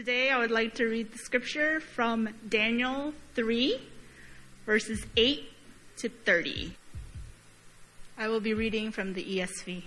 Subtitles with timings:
[0.00, 3.78] Today I would like to read the scripture from Daniel 3,
[4.64, 5.44] verses 8
[5.98, 6.74] to 30.
[8.16, 9.82] I will be reading from the ESV.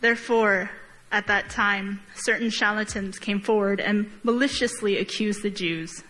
[0.00, 0.70] Therefore,
[1.12, 6.04] at that time, certain Chaldeans came forward and maliciously accused the Jews.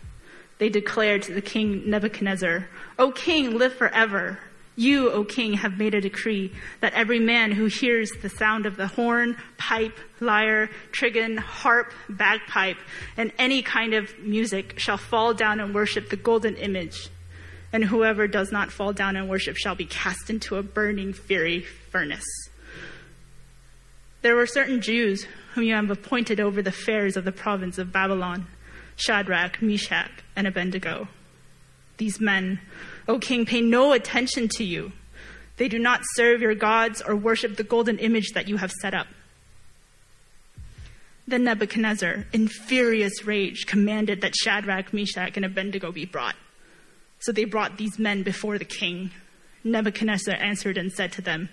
[0.59, 2.69] They declared to the king Nebuchadnezzar,
[3.01, 4.39] O king, live forever.
[4.77, 8.77] You, O king, have made a decree that every man who hears the sound of
[8.77, 12.79] the horn, pipe, lyre, trigon, harp, bagpipe,
[13.17, 17.09] and any kind of music shall fall down and worship the golden image.
[17.73, 21.61] And whoever does not fall down and worship shall be cast into a burning fiery
[21.91, 22.27] furnace.
[24.23, 27.93] There were certain Jews whom you have appointed over the fairs of the province of
[27.93, 28.47] Babylon
[28.97, 31.09] Shadrach, Meshach, and Abednego.
[31.97, 32.61] These men,
[33.07, 34.93] O king, pay no attention to you.
[35.57, 38.95] They do not serve your gods or worship the golden image that you have set
[38.95, 39.07] up.
[41.27, 46.37] Then Nebuchadnezzar, in furious rage, commanded that Shadrach, Meshach, and Abednego be brought.
[47.21, 49.11] So they brought these men before the king.
[49.63, 51.49] Nebuchadnezzar answered and said to them,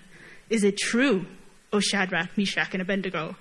[0.50, 1.26] Is it true,
[1.72, 3.36] O Shadrach, Meshach, and Abednego,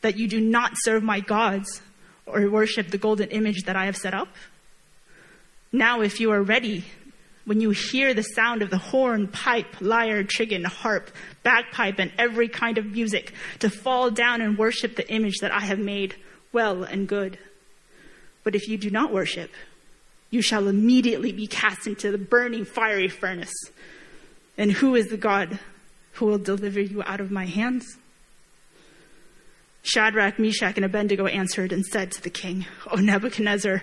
[0.00, 1.82] that you do not serve my gods
[2.24, 4.28] or worship the golden image that I have set up?
[5.70, 6.84] Now, if you are ready,
[7.48, 11.10] when you hear the sound of the horn, pipe, lyre, trigon, harp,
[11.42, 15.60] bagpipe, and every kind of music, to fall down and worship the image that I
[15.60, 16.14] have made,
[16.52, 17.38] well and good.
[18.44, 19.50] But if you do not worship,
[20.28, 23.54] you shall immediately be cast into the burning fiery furnace.
[24.58, 25.58] And who is the God
[26.12, 27.96] who will deliver you out of my hands?
[29.80, 33.80] Shadrach, Meshach, and Abednego answered and said to the king, O Nebuchadnezzar,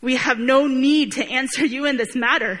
[0.00, 2.60] we have no need to answer you in this matter.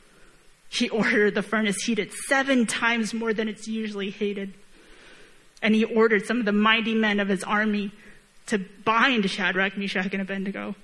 [0.71, 4.53] He ordered the furnace heated seven times more than it's usually heated.
[5.61, 7.91] And he ordered some of the mighty men of his army
[8.47, 10.75] to bind Shadrach, Meshach, and Abednego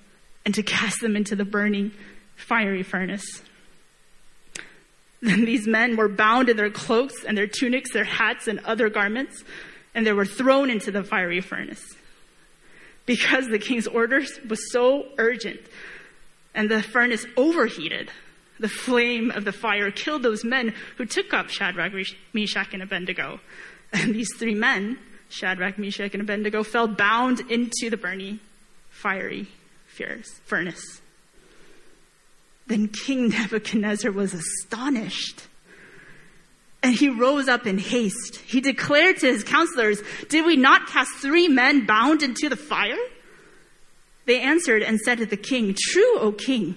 [0.44, 1.92] and to cast them into the burning,
[2.36, 3.42] fiery furnace.
[5.20, 8.88] Then these men were bound in their cloaks and their tunics, their hats, and other
[8.88, 9.42] garments,
[9.94, 11.84] and they were thrown into the fiery furnace
[13.04, 15.60] because the king's orders was so urgent
[16.54, 18.10] and the furnace overheated.
[18.60, 21.92] The flame of the fire killed those men who took up Shadrach,
[22.32, 23.40] Meshach, and Abednego.
[23.92, 24.98] And these three men,
[25.28, 28.40] Shadrach, Meshach, and Abednego, fell bound into the burning,
[28.90, 29.48] fiery
[30.44, 31.00] furnace.
[32.66, 35.46] Then King Nebuchadnezzar was astonished
[36.82, 38.36] and he rose up in haste.
[38.36, 42.96] He declared to his counselors, Did we not cast three men bound into the fire?
[44.26, 46.76] They answered and said to the king, True, O king.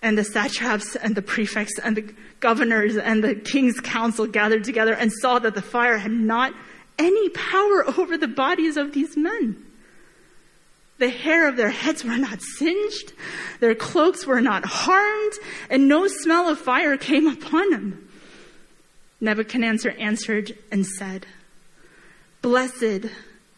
[0.00, 4.94] And the satraps and the prefects and the governors and the king's council gathered together
[4.94, 6.54] and saw that the fire had not
[6.98, 9.64] any power over the bodies of these men.
[10.98, 13.12] The hair of their heads were not singed,
[13.60, 15.32] their cloaks were not harmed,
[15.70, 18.08] and no smell of fire came upon them.
[19.20, 21.26] Nebuchadnezzar answered and said,
[22.42, 23.06] Blessed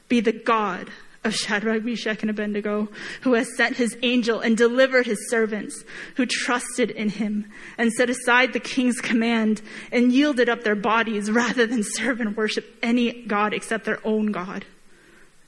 [0.09, 0.91] be the God
[1.23, 2.89] of Shadrach, Meshach, and Abednego,
[3.23, 5.85] who has sent his angel and delivered his servants
[6.17, 9.61] who trusted in him and set aside the king's command
[9.93, 14.33] and yielded up their bodies rather than serve and worship any God except their own
[14.33, 14.65] God.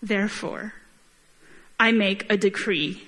[0.03, 0.75] Therefore,
[1.81, 3.03] I make a decree.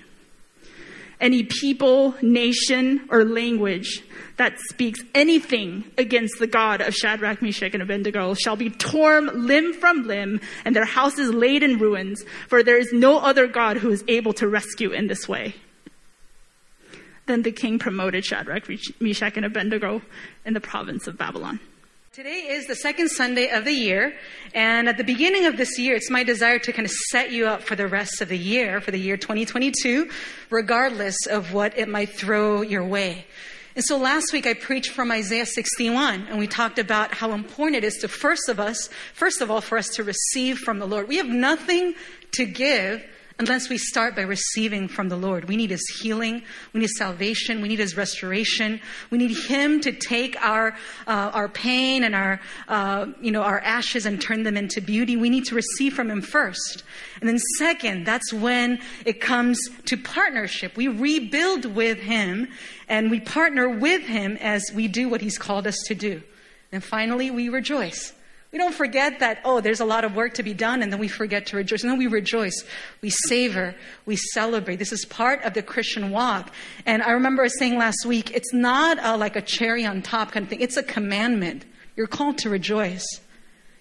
[1.25, 4.03] Any people, nation, or language
[4.37, 9.73] that speaks anything against the God of Shadrach, Meshach, and Abednego shall be torn limb
[9.73, 13.91] from limb and their houses laid in ruins, for there is no other God who
[13.91, 15.55] is able to rescue in this way.
[17.25, 18.69] Then the king promoted Shadrach,
[19.00, 20.03] Meshach, and Abednego
[20.44, 21.59] in the province of Babylon.
[22.14, 24.14] Today is the second Sunday of the year,
[24.55, 27.49] and at the beginning of this year, it's my desire to kind of set you
[27.49, 30.08] up for the rest of the year, for the year 2022,
[30.49, 33.26] regardless of what it might throw your way.
[33.75, 37.78] And so last week I preached from Isaiah 61, and we talked about how important
[37.78, 40.87] it is to first of us, first of all, for us to receive from the
[40.87, 41.08] Lord.
[41.08, 41.94] We have nothing
[42.34, 43.05] to give
[43.39, 45.47] unless we start by receiving from the Lord.
[45.47, 46.43] We need His healing.
[46.73, 47.61] We need salvation.
[47.61, 48.81] We need His restoration.
[49.11, 50.77] We need Him to take our,
[51.07, 55.17] uh, our pain and our, uh, you know, our ashes and turn them into beauty.
[55.17, 56.85] We need to receive from Him first.
[57.21, 60.77] And then second, that's when it comes to partnership.
[60.77, 62.49] We rebuild with Him
[62.89, 66.23] and we partner with Him as we do what He's called us to do.
[66.71, 68.13] And finally, we rejoice.
[68.55, 71.01] We don't forget that, oh, there's a lot of work to be done, and then
[71.01, 71.83] we forget to rejoice.
[71.83, 72.62] No, we rejoice.
[73.01, 73.75] We savor.
[74.06, 74.77] We celebrate.
[74.77, 76.53] This is part of the Christian walk.
[76.87, 80.45] And I remember saying last week, it's not a, like a cherry on top kind
[80.45, 80.61] of thing.
[80.61, 81.65] It's a commandment.
[81.97, 83.05] You're called to rejoice.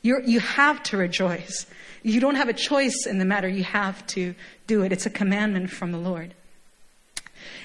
[0.01, 1.67] You're, you have to rejoice.
[2.01, 3.47] You don't have a choice in the matter.
[3.47, 4.33] You have to
[4.65, 4.91] do it.
[4.91, 6.33] It's a commandment from the Lord.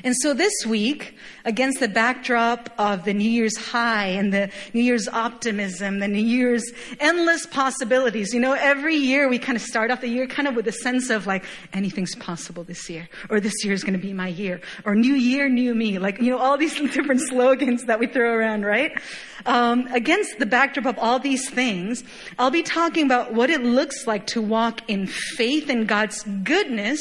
[0.04, 4.82] And so this week, against the backdrop of the New Year's high and the New
[4.82, 9.90] Year's optimism, the New Year's endless possibilities, you know, every year we kind of start
[9.90, 13.40] off the year kind of with a sense of like, anything's possible this year, or
[13.40, 16.30] this year is going to be my year, or new year, new me, like, you
[16.30, 18.92] know, all these different slogans that we throw around, right?
[19.46, 22.04] Um, against the backdrop of all these things,
[22.38, 27.00] I'll be talking about what it looks like to walk in faith in God's goodness,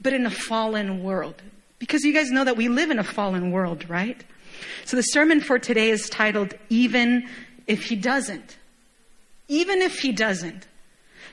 [0.00, 1.42] but in a fallen world.
[1.80, 4.22] Because you guys know that we live in a fallen world, right?
[4.84, 7.28] So the sermon for today is titled, Even
[7.66, 8.56] If He Doesn't.
[9.48, 10.68] Even if He Doesn't.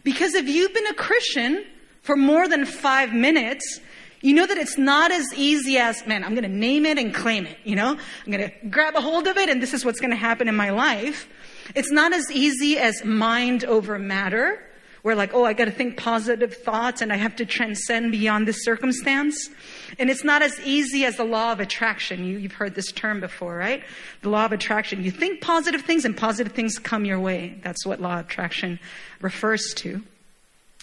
[0.03, 1.65] Because if you've been a Christian
[2.01, 3.81] for more than five minutes,
[4.21, 7.13] you know that it's not as easy as, man, I'm going to name it and
[7.13, 7.97] claim it, you know?
[8.25, 10.47] I'm going to grab a hold of it and this is what's going to happen
[10.47, 11.27] in my life.
[11.75, 14.66] It's not as easy as mind over matter.
[15.03, 18.47] We're like, oh, I got to think positive thoughts and I have to transcend beyond
[18.47, 19.49] this circumstance.
[19.99, 22.25] And it's not as easy as the law of attraction.
[22.25, 23.83] You, you've heard this term before, right?
[24.21, 25.03] The law of attraction.
[25.03, 27.59] You think positive things and positive things come your way.
[27.63, 28.79] That's what law of attraction
[29.21, 30.01] refers to.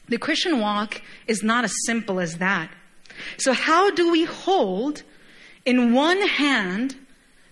[0.08, 2.70] The Christian walk is not as simple as that.
[3.38, 5.02] So how do we hold
[5.64, 6.96] in one hand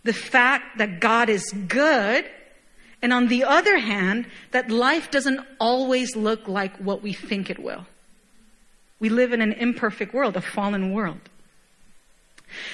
[0.05, 2.25] the fact that God is good
[3.03, 7.59] and on the other hand, that life doesn't always look like what we think it
[7.59, 7.85] will.
[9.01, 11.21] We live in an imperfect world, a fallen world.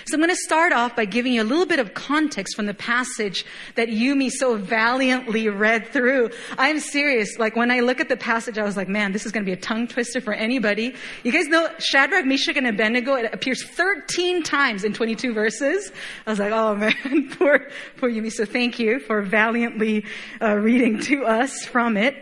[0.05, 2.67] So I'm going to start off by giving you a little bit of context from
[2.67, 3.45] the passage
[3.75, 6.31] that Yumi so valiantly read through.
[6.57, 7.39] I'm serious.
[7.39, 9.49] Like when I look at the passage, I was like, man, this is going to
[9.49, 10.95] be a tongue twister for anybody.
[11.23, 15.93] You guys know Shadrach, Meshach, and Abednego, it appears 13 times in 22 verses.
[16.27, 18.33] I was like, oh man, poor, poor Yumi.
[18.33, 20.05] So thank you for valiantly
[20.41, 22.17] uh, reading to us from it.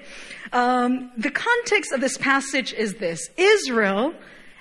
[0.52, 3.29] Um, the context of this passage is this.
[3.37, 4.14] Israel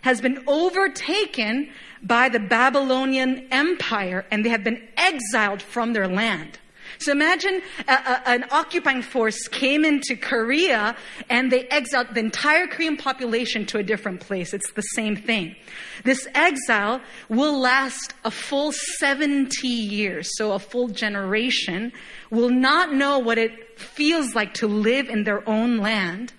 [0.05, 1.67] has been overtaken
[2.03, 6.59] by the Babylonian Empire and they have been exiled from their land.
[6.99, 10.95] So imagine a, a, an occupying force came into Korea
[11.27, 14.53] and they exiled the entire Korean population to a different place.
[14.53, 15.55] It's the same thing.
[16.03, 21.91] This exile will last a full 70 years, so a full generation
[22.29, 26.31] will not know what it feels like to live in their own land.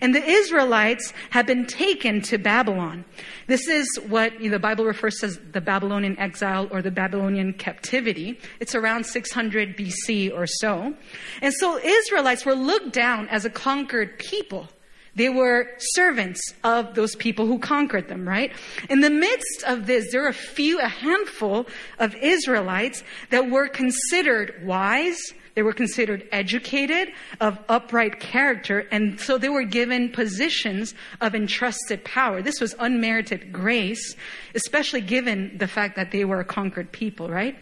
[0.00, 3.04] And the Israelites have been taken to Babylon.
[3.46, 6.90] This is what you know, the Bible refers to as the Babylonian exile or the
[6.90, 8.38] Babylonian captivity.
[8.60, 10.94] It's around 600 BC or so.
[11.40, 14.68] And so Israelites were looked down as a conquered people.
[15.14, 18.50] They were servants of those people who conquered them, right?
[18.88, 21.66] In the midst of this, there are a few, a handful
[21.98, 25.20] of Israelites that were considered wise,
[25.54, 32.04] they were considered educated, of upright character, and so they were given positions of entrusted
[32.04, 32.42] power.
[32.42, 34.16] This was unmerited grace,
[34.54, 37.56] especially given the fact that they were a conquered people, right?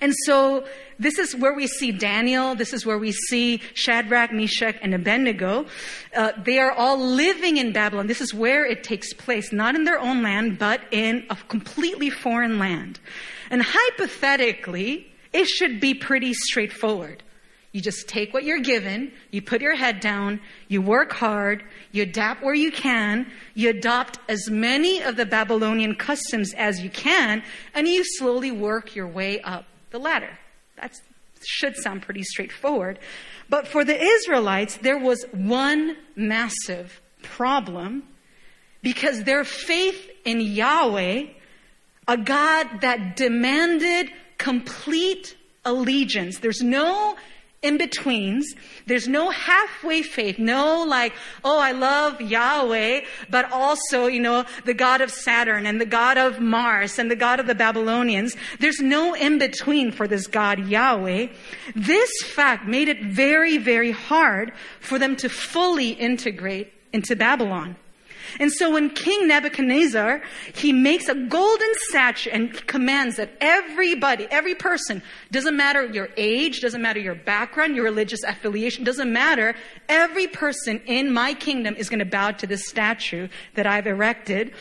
[0.00, 0.64] And so
[0.98, 2.54] this is where we see Daniel.
[2.54, 5.66] This is where we see Shadrach, Meshach, and Abednego.
[6.14, 8.06] Uh, they are all living in Babylon.
[8.06, 12.10] This is where it takes place, not in their own land, but in a completely
[12.10, 13.00] foreign land.
[13.50, 17.22] And hypothetically, it should be pretty straightforward.
[17.72, 21.62] You just take what you're given, you put your head down, you work hard,
[21.92, 26.88] you adapt where you can, you adopt as many of the Babylonian customs as you
[26.88, 27.42] can,
[27.74, 30.38] and you slowly work your way up the ladder.
[30.80, 30.94] That
[31.44, 32.98] should sound pretty straightforward.
[33.50, 38.04] But for the Israelites, there was one massive problem
[38.80, 41.26] because their faith in Yahweh,
[42.08, 46.38] a God that demanded complete allegiance.
[46.38, 47.16] There's no
[47.62, 48.54] in betweens.
[48.86, 50.38] There's no halfway faith.
[50.38, 51.12] No like,
[51.44, 56.16] oh, I love Yahweh, but also, you know, the God of Saturn and the God
[56.18, 58.36] of Mars and the God of the Babylonians.
[58.60, 61.28] There's no in between for this God Yahweh.
[61.74, 67.76] This fact made it very, very hard for them to fully integrate into Babylon.
[68.38, 70.22] And so when King Nebuchadnezzar,
[70.54, 76.60] he makes a golden statue and commands that everybody, every person, doesn't matter your age,
[76.60, 79.54] doesn't matter your background, your religious affiliation, doesn't matter,
[79.88, 84.52] every person in my kingdom is going to bow to this statue that I've erected.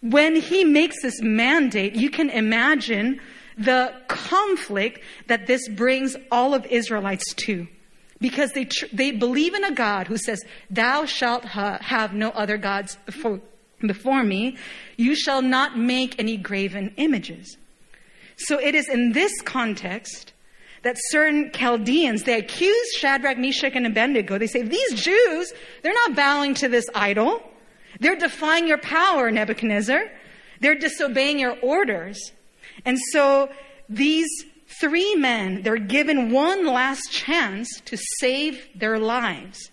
[0.00, 3.20] When he makes this mandate, you can imagine
[3.56, 7.68] the conflict that this brings all of Israelites to
[8.22, 12.30] because they, tr- they believe in a God who says, Thou shalt ha- have no
[12.30, 13.40] other gods before,
[13.80, 14.56] before me.
[14.96, 17.58] You shall not make any graven images.
[18.36, 20.32] So it is in this context
[20.82, 24.38] that certain Chaldeans, they accuse Shadrach, Meshach, and Abednego.
[24.38, 25.52] They say, These Jews,
[25.82, 27.42] they're not bowing to this idol.
[28.00, 30.10] They're defying your power, Nebuchadnezzar.
[30.60, 32.32] They're disobeying your orders.
[32.84, 33.50] And so
[33.88, 34.28] these
[34.82, 39.70] Three men, they're given one last chance to save their lives.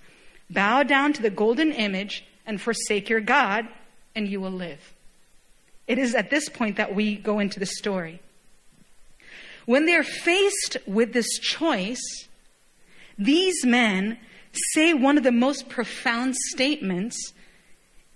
[0.51, 3.67] Bow down to the golden image and forsake your God,
[4.13, 4.93] and you will live.
[5.87, 8.21] It is at this point that we go into the story.
[9.65, 12.27] When they're faced with this choice,
[13.17, 14.19] these men
[14.73, 17.33] say one of the most profound statements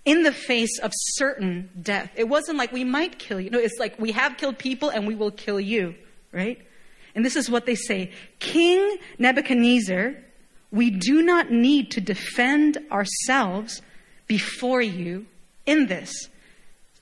[0.04, 2.12] in the face of certain death.
[2.14, 3.50] It wasn't like we might kill you.
[3.50, 5.96] No, it's like we have killed people and we will kill you,
[6.30, 6.64] right?
[7.14, 10.14] And this is what they say King Nebuchadnezzar,
[10.70, 13.80] we do not need to defend ourselves
[14.26, 15.26] before you
[15.66, 16.12] in this.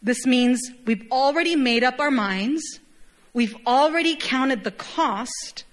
[0.02, 2.62] This means we've already made up our minds.
[3.33, 5.64] We've already counted the cost.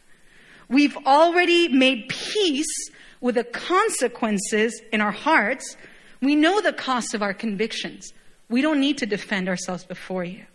[0.69, 2.89] We've already made peace
[3.21, 5.75] with the consequences in our hearts.
[6.21, 8.13] We know the cost of our convictions.
[8.49, 10.45] We don't need to defend ourselves before you.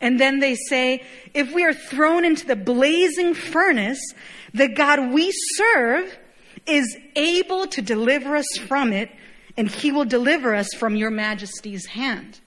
[0.00, 1.04] And then they say,
[1.34, 4.00] if we are thrown into the blazing furnace,
[4.54, 6.18] the God we serve
[6.66, 9.10] is able to deliver us from it,
[9.56, 12.40] and he will deliver us from your majesty's hand.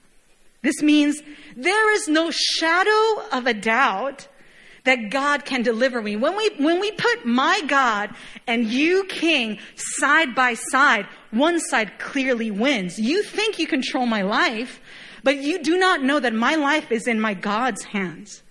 [0.62, 1.22] This means
[1.56, 4.26] there is no shadow of a doubt
[4.84, 6.16] that God can deliver me.
[6.16, 8.10] When we, when we put my God
[8.46, 12.98] and you, King, side by side, one side clearly wins.
[12.98, 14.80] You think you control my life,
[15.24, 18.42] but you do not know that my life is in my God's hands.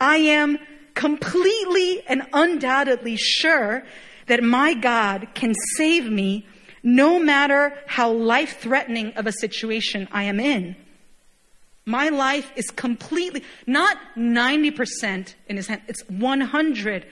[0.00, 0.58] I am
[0.94, 3.84] completely and undoubtedly sure
[4.26, 6.46] that my God can save me
[6.82, 10.74] no matter how life threatening of a situation I am in.
[11.84, 17.04] My life is completely, not 90% in his hands, it's 100%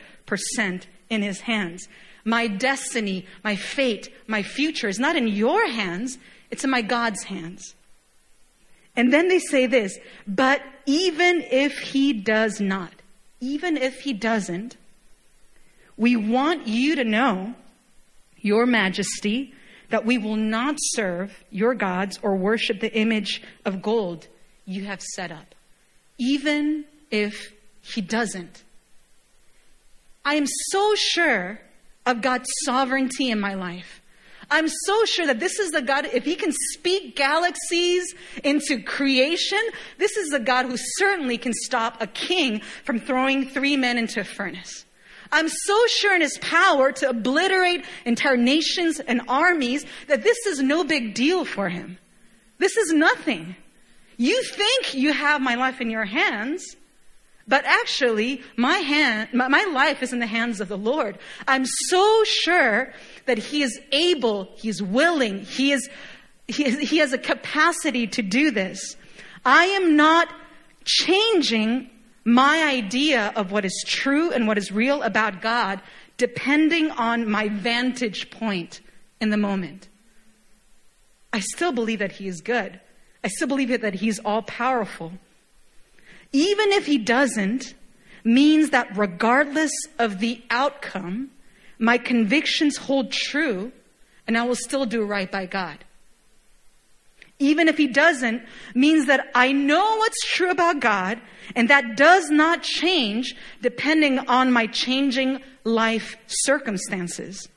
[1.09, 1.89] in his hands.
[2.25, 6.19] My destiny, my fate, my future is not in your hands,
[6.51, 7.75] it's in my God's hands.
[8.97, 12.93] And then they say this, but even if he does not,
[13.41, 14.77] even if he doesn't,
[15.97, 17.55] we want you to know,
[18.41, 19.55] Your Majesty,
[19.91, 24.27] that we will not serve your gods or worship the image of gold
[24.65, 25.55] you have set up,
[26.19, 28.65] even if he doesn't.
[30.25, 31.61] I am so sure
[32.05, 34.01] of God's sovereignty in my life.
[34.51, 39.59] I'm so sure that this is the God, if He can speak galaxies into creation,
[39.99, 44.21] this is the God who certainly can stop a king from throwing three men into
[44.21, 44.85] a furnace.
[45.33, 50.61] I'm so sure in His power to obliterate entire nations and armies that this is
[50.61, 51.99] no big deal for Him.
[52.59, 53.57] This is nothing.
[54.17, 56.77] You think you have my life in your hands,
[57.49, 61.19] but actually, my hand, my, my life is in the hands of the Lord.
[61.47, 62.93] I'm so sure
[63.27, 65.89] that He is able, He is willing, He is,
[66.49, 68.97] He, is, he has a capacity to do this.
[69.45, 70.29] I am not
[70.85, 71.91] changing
[72.25, 75.81] my idea of what is true and what is real about God
[76.17, 78.81] depending on my vantage point
[79.21, 79.89] in the moment.
[81.33, 82.81] I still believe that He is good.
[83.23, 85.13] I still believe that He's all powerful.
[86.37, 87.75] Even if He doesn't,
[88.27, 91.31] means that regardless of the outcome,
[91.79, 93.73] my convictions hold true
[94.27, 95.79] and I will still do right by God.
[97.39, 98.43] Even if he doesn't,
[98.75, 101.21] means that I know what's true about God
[101.55, 107.49] and that does not change depending on my changing life circumstances.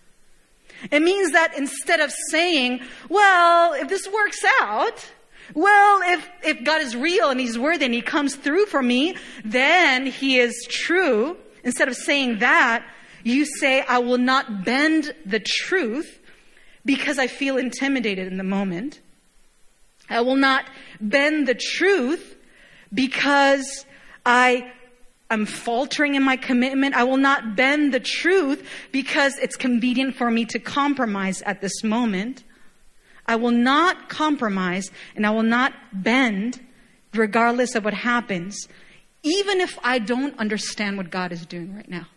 [0.91, 5.09] It means that instead of saying, well, if this works out,
[5.53, 9.15] well, if, if God is real and he's worthy and he comes through for me,
[9.43, 11.37] then he is true.
[11.63, 12.85] Instead of saying that,
[13.23, 16.19] You say, I will not bend the truth
[16.85, 19.01] because I feel intimidated in the moment.
[20.09, 20.65] I will not
[20.99, 22.35] bend the truth
[22.93, 23.85] because
[24.25, 24.71] I
[25.29, 26.95] am faltering in my commitment.
[26.95, 31.83] I will not bend the truth because it's convenient for me to compromise at this
[31.83, 32.43] moment.
[33.29, 36.59] I will not compromise and I will not bend
[37.13, 38.67] regardless of what happens,
[39.21, 42.07] even if I don't understand what God is doing right now.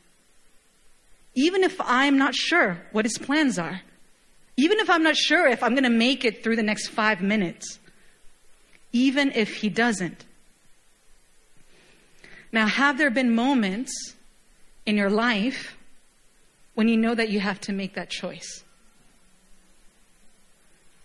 [1.35, 3.83] Even if I'm not sure what his plans are.
[4.57, 7.21] Even if I'm not sure if I'm going to make it through the next five
[7.21, 7.79] minutes.
[8.95, 10.25] Even if he doesn't.
[12.53, 14.15] Now, have there been moments
[14.87, 15.77] in your life
[16.75, 18.65] when you know that you have to make that choice?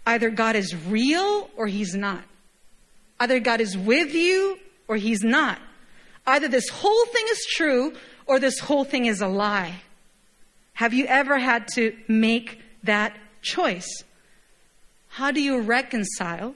[0.07, 2.23] Either God is real or he's not.
[3.19, 5.59] Either God is with you or he's not.
[6.25, 7.93] Either this whole thing is true
[8.25, 9.81] or this whole thing is a lie.
[10.75, 14.05] Have you ever had to make that choice?
[15.09, 16.55] How do you reconcile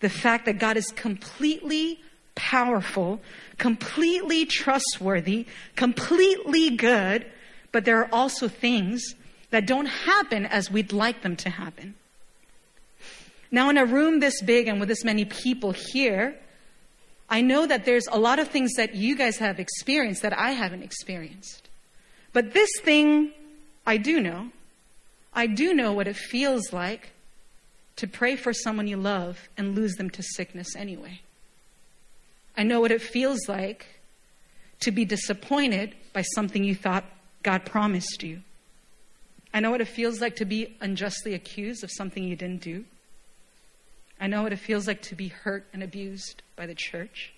[0.00, 2.00] the fact that God is completely
[2.34, 3.20] powerful,
[3.58, 5.46] completely trustworthy,
[5.76, 7.24] completely good,
[7.70, 9.14] but there are also things
[9.50, 11.94] that don't happen as we'd like them to happen.
[13.50, 16.36] Now, in a room this big and with this many people here,
[17.30, 20.52] I know that there's a lot of things that you guys have experienced that I
[20.52, 21.68] haven't experienced.
[22.32, 23.32] But this thing
[23.88, 24.50] I do know.
[25.32, 27.12] I do know what it feels like
[27.96, 31.22] to pray for someone you love and lose them to sickness anyway.
[32.54, 33.86] I know what it feels like
[34.80, 37.04] to be disappointed by something you thought
[37.42, 38.42] God promised you.
[39.54, 42.84] I know what it feels like to be unjustly accused of something you didn't do.
[44.20, 47.32] I know what it feels like to be hurt and abused by the church.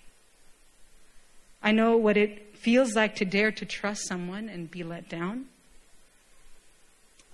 [1.61, 5.45] I know what it feels like to dare to trust someone and be let down.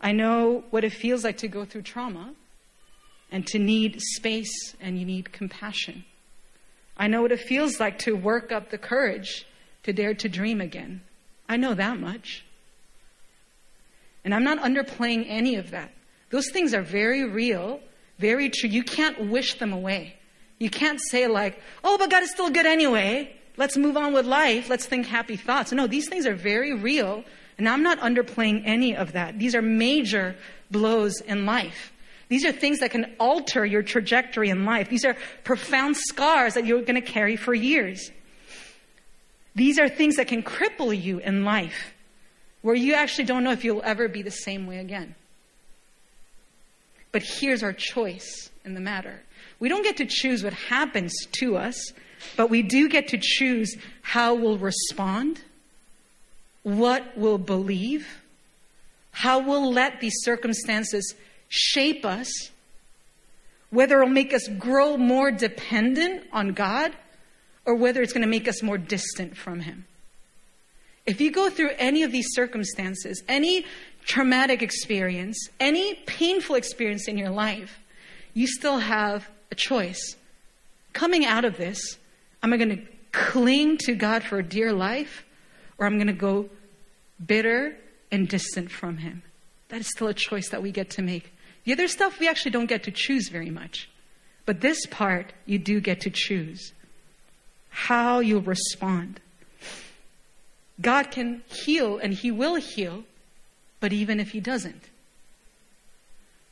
[0.01, 2.34] I know what it feels like to go through trauma
[3.32, 6.06] and to need space and you need compassion.
[6.98, 9.46] I know what it feels like to work up the courage
[9.83, 11.01] to dare to dream again.
[11.48, 12.44] I know that much.
[14.25, 15.92] And I'm not underplaying any of that.
[16.29, 17.79] Those things are very real,
[18.20, 18.70] very true.
[18.70, 20.16] You can't wish them away.
[20.60, 23.36] You can't say, like, oh, but God is still good anyway.
[23.58, 24.70] Let's move on with life.
[24.70, 25.72] Let's think happy thoughts.
[25.72, 27.24] No, these things are very real.
[27.58, 29.40] And I'm not underplaying any of that.
[29.40, 30.36] These are major
[30.70, 31.92] blows in life.
[32.30, 34.90] These are things that can alter your trajectory in life.
[34.90, 38.12] These are profound scars that you're going to carry for years.
[39.56, 41.94] These are things that can cripple you in life
[42.62, 45.16] where you actually don't know if you'll ever be the same way again.
[47.18, 49.22] But here's our choice in the matter.
[49.60, 51.92] We don't get to choose what happens to us,
[52.36, 55.42] but we do get to choose how we'll respond,
[56.62, 58.22] what we'll believe,
[59.10, 61.16] how we'll let these circumstances
[61.50, 62.32] shape us,
[63.72, 66.92] whether it'll make us grow more dependent on God
[67.66, 69.88] or whether it's going to make us more distant from Him.
[71.08, 73.66] If you go through any of these circumstances, any
[74.07, 77.79] traumatic experience, any painful experience in your life,
[78.33, 80.15] you still have a choice.
[80.93, 82.00] Coming out of this,
[82.41, 85.25] am I going to cling to God for a dear life
[85.77, 86.50] or I'm going to go
[87.24, 87.75] bitter
[88.11, 89.22] and distant from Him?
[89.70, 91.33] That is still a choice that we get to make.
[91.65, 93.89] The other stuff we actually don't get to choose very much.
[94.46, 96.72] But this part, you do get to choose
[97.70, 99.20] how you'll respond.
[100.79, 103.03] God can heal and He will heal,
[103.79, 104.83] but even if He doesn't.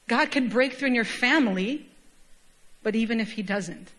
[0.08, 1.88] God can break through in your family,
[2.84, 3.90] but even if He doesn't.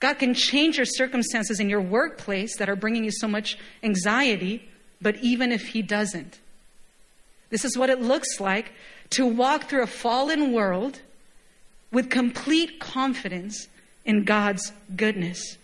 [0.00, 4.68] God can change your circumstances in your workplace that are bringing you so much anxiety,
[5.00, 6.38] but even if He doesn't.
[7.50, 8.72] This is what it looks like
[9.10, 11.00] to walk through a fallen world
[11.92, 13.68] with complete confidence
[14.04, 15.58] in God's goodness.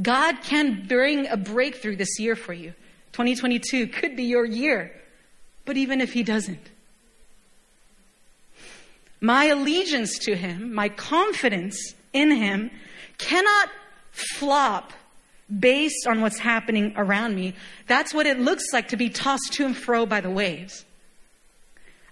[0.00, 2.74] God can bring a breakthrough this year for you.
[3.18, 4.92] 2022 could be your year,
[5.64, 6.70] but even if He doesn't,
[9.20, 12.70] my allegiance to Him, my confidence in Him
[13.18, 13.70] cannot
[14.12, 14.92] flop
[15.58, 17.54] based on what's happening around me.
[17.88, 20.84] That's what it looks like to be tossed to and fro by the waves.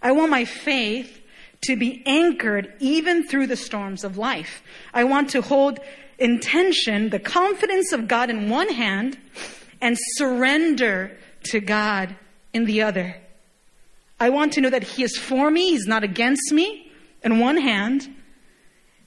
[0.03, 1.23] I want my faith
[1.66, 4.61] to be anchored even through the storms of life.
[4.92, 5.79] I want to hold
[6.19, 9.16] in tension the confidence of God in one hand
[9.87, 12.16] and surrender to God
[12.53, 13.14] in the other.
[14.18, 16.90] I want to know that He is for me, He's not against me
[17.22, 18.12] in one hand,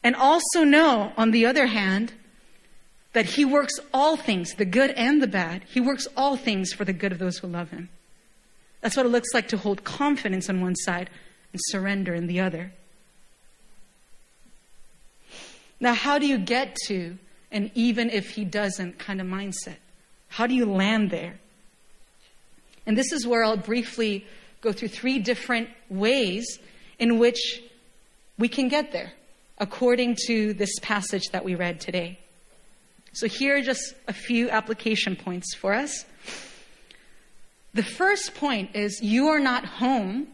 [0.06, 2.14] and also know on the other hand
[3.12, 6.86] that he works all things, the good and the bad, he works all things for
[6.86, 7.90] the good of those who love him.
[8.80, 11.10] That's what it looks like to hold confidence on one side
[11.52, 12.72] and surrender in the other.
[15.82, 17.18] Now, how do you get to
[17.52, 19.80] an even if he doesn't kind of mindset?
[20.30, 21.40] How do you land there?
[22.86, 24.26] And this is where I'll briefly
[24.62, 26.60] go through three different ways
[26.98, 27.62] in which
[28.38, 29.14] we can get there
[29.58, 32.18] according to this passage that we read today.
[33.12, 36.06] So, here are just a few application points for us.
[37.74, 40.28] The first point is you are not home,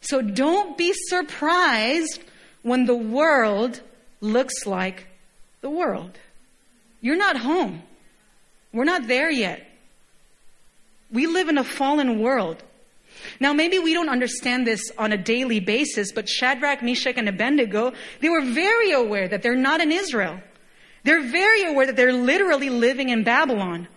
[0.00, 2.20] so don't be surprised
[2.62, 3.80] when the world
[4.20, 5.06] looks like
[5.60, 6.18] the world.
[7.00, 7.82] You're not home.
[8.72, 9.66] We're not there yet.
[11.10, 12.62] We live in a fallen world.
[13.40, 17.92] Now, maybe we don't understand this on a daily basis, but Shadrach, Meshach, and Abednego,
[18.20, 20.40] they were very aware that they're not in Israel.
[21.04, 23.88] They're very aware that they're literally living in Babylon.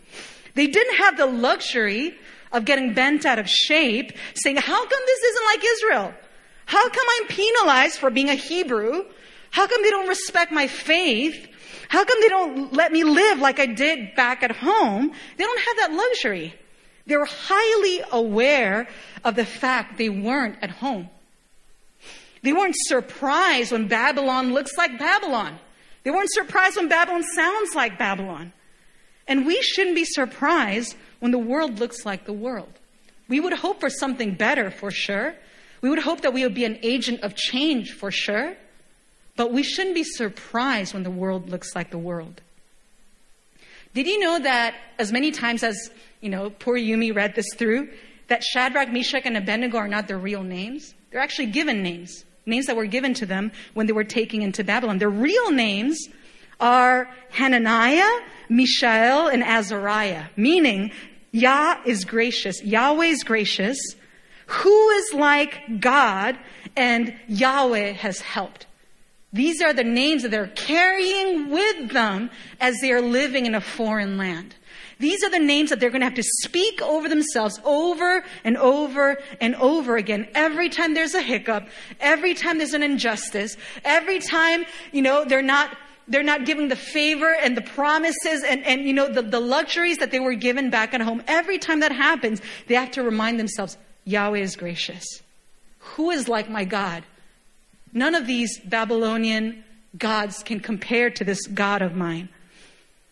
[0.56, 2.16] They didn't have the luxury
[2.52, 6.14] of getting bent out of shape, saying, How come this isn't like Israel?
[6.66, 9.06] How come I'm penalized for being a Hebrew?
[9.52, 11.48] How come they don't respect my faith?
[11.94, 15.12] How come they don't let me live like I did back at home?
[15.38, 16.56] They don't have that luxury.
[17.06, 18.88] They were highly aware
[19.24, 21.08] of the fact they weren't at home.
[22.42, 25.60] They weren't surprised when Babylon looks like Babylon.
[26.02, 28.54] They weren't surprised when Babylon sounds like Babylon.
[29.28, 32.74] And we shouldn't be surprised when the world looks like the world.
[33.28, 35.36] We would hope for something better for sure.
[35.82, 38.56] We would hope that we would be an agent of change for sure.
[39.36, 42.42] But we shouldn't be surprised when the world looks like the world.
[43.94, 45.90] Did you know that as many times as,
[46.22, 47.90] you know, poor Yumi read this through,
[48.28, 50.94] that Shadrach, Meshach, and Abednego are not their real names?
[51.12, 54.64] They're actually given names names that were given to them when they were taken into
[54.64, 54.98] Babylon.
[54.98, 55.98] Their real names
[56.60, 60.92] are Hananiah, Mishael, and Azariah, meaning
[61.32, 63.78] Yah is gracious, Yahweh is gracious,
[64.46, 66.38] who is like God,
[66.76, 68.68] and Yahweh has helped.
[69.34, 72.30] These are the names that they're carrying with them
[72.62, 74.56] as they are living in a foreign land.
[75.00, 78.56] These are the names that they're going to have to speak over themselves over and
[78.58, 80.28] over and over again.
[80.36, 81.68] Every time there's a hiccup,
[82.00, 85.76] every time there's an injustice, every time, you know, they're not
[86.08, 90.00] they're not giving the favor and the promises and, and you know the, the luxuries
[90.00, 91.24] that they were given back at home.
[91.28, 95.06] Every time that happens, they have to remind themselves, Yahweh is gracious.
[95.80, 97.04] Who is like my God?
[97.94, 99.64] None of these Babylonian
[99.98, 102.30] gods can compare to this God of mine.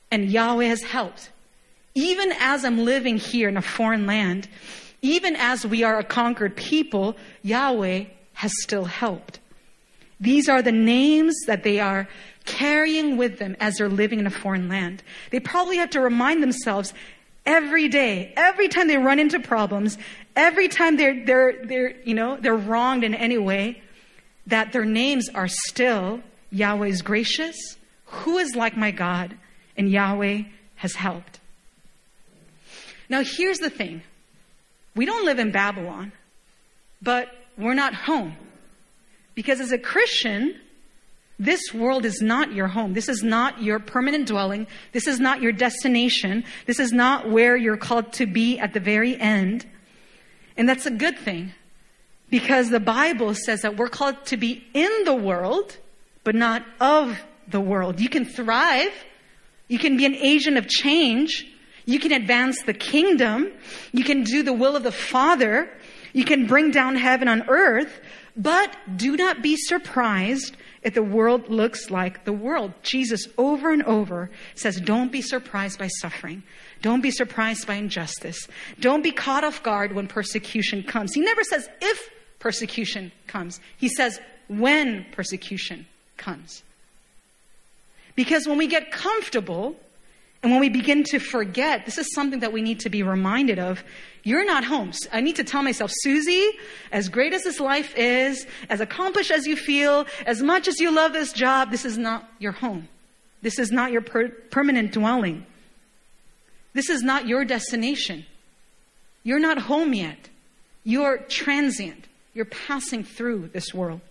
[0.10, 1.32] And Yahweh has helped
[1.96, 4.48] even as I'm living here in a foreign land,
[5.02, 9.39] even as we are a conquered people, Yahweh has still helped.
[10.20, 12.08] These are the names that they are
[12.46, 15.04] carrying with them as they're living in a foreign land.
[15.32, 16.94] They probably have to remind themselves
[17.46, 19.98] every day, every time they run into problems,
[20.36, 23.82] every time they're, they're, they're, you know, they're wronged in any way,
[24.47, 29.38] that their names are still Yahweh is gracious, who is like my God,
[29.77, 30.43] and Yahweh
[30.75, 31.39] has helped.
[33.10, 34.01] Now, here's the thing
[34.95, 36.12] we don't live in Babylon,
[37.01, 38.36] but we're not home.
[39.34, 40.60] Because as a Christian,
[41.39, 42.93] this world is not your home.
[42.93, 44.67] This is not your permanent dwelling.
[44.91, 46.43] This is not your destination.
[46.65, 49.65] This is not where you're called to be at the very end.
[50.58, 51.54] And that's a good thing
[52.32, 55.78] because the Bible says that we're called to be in the world,
[56.24, 58.00] but not of the world.
[58.00, 58.91] You can thrive.
[59.67, 61.46] You can be an agent of change,
[61.86, 63.52] you can advance the kingdom.
[63.91, 65.70] You can do the will of the Father.
[66.13, 68.02] You can bring down heaven on earth.
[68.36, 72.74] But do not be surprised if the world looks like the world.
[72.82, 76.44] Jesus over and over says, don't be surprised by suffering.
[76.82, 78.48] Don't be surprised by injustice.
[78.80, 81.13] Don't be caught off guard when persecution comes.
[81.13, 82.10] He never says if
[82.41, 83.62] persecution comes.
[83.77, 85.86] He says when persecution
[86.17, 86.63] comes.
[88.15, 89.77] Because when we get comfortable,
[90.43, 93.60] and when we begin to forget, this is something that we need to be reminded
[93.60, 93.84] of.
[94.23, 94.91] You're not home.
[95.13, 96.49] I need to tell myself, Susie,
[96.91, 100.91] as great as this life is, as accomplished as you feel, as much as you
[100.91, 102.88] love this job, this is not your home.
[103.43, 105.45] This is not your per- permanent dwelling.
[106.73, 108.25] This is not your destination.
[109.23, 110.30] You're not home yet.
[110.84, 112.08] You're transient.
[112.34, 114.02] You're passing through this world.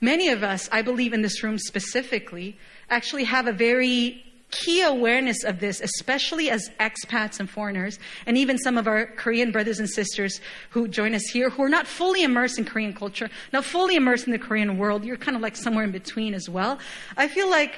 [0.00, 2.58] Many of us, I believe in this room specifically,
[2.90, 8.58] actually have a very key awareness of this, especially as expats and foreigners, and even
[8.58, 12.22] some of our Korean brothers and sisters who join us here who are not fully
[12.22, 15.04] immersed in Korean culture, not fully immersed in the Korean world.
[15.04, 16.78] You're kind of like somewhere in between as well.
[17.16, 17.74] I feel like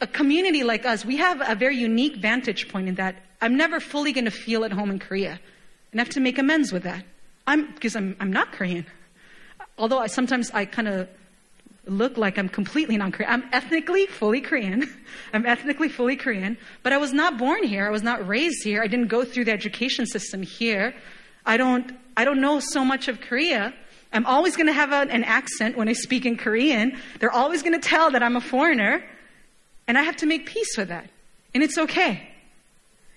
[0.00, 3.80] a community like us, we have a very unique vantage point in that I'm never
[3.80, 5.40] fully going to feel at home in Korea.
[5.92, 7.04] And I have to make amends with that.
[7.46, 8.86] I'm, because I'm, I'm not Korean.
[9.78, 11.08] Although I, sometimes I kind of
[11.86, 13.30] look like I'm completely non-Korean.
[13.30, 14.88] I'm ethnically fully Korean.
[15.32, 17.86] I'm ethnically fully Korean, but I was not born here.
[17.86, 18.82] I was not raised here.
[18.82, 20.94] I didn't go through the education system here.
[21.44, 23.74] I don't, I don't know so much of Korea.
[24.12, 26.98] I'm always going to have a, an accent when I speak in Korean.
[27.18, 29.04] They're always going to tell that I'm a foreigner.
[29.86, 31.10] And I have to make peace with that.
[31.52, 32.30] And it's okay.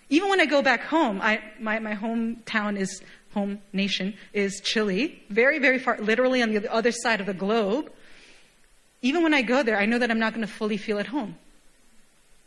[0.10, 3.02] Even when I go back home, I, my, my hometown is,
[3.38, 7.92] home nation is Chile, very, very far, literally on the other side of the globe.
[9.02, 11.08] Even when I go there, I know that I'm not going to fully feel at
[11.08, 11.36] home.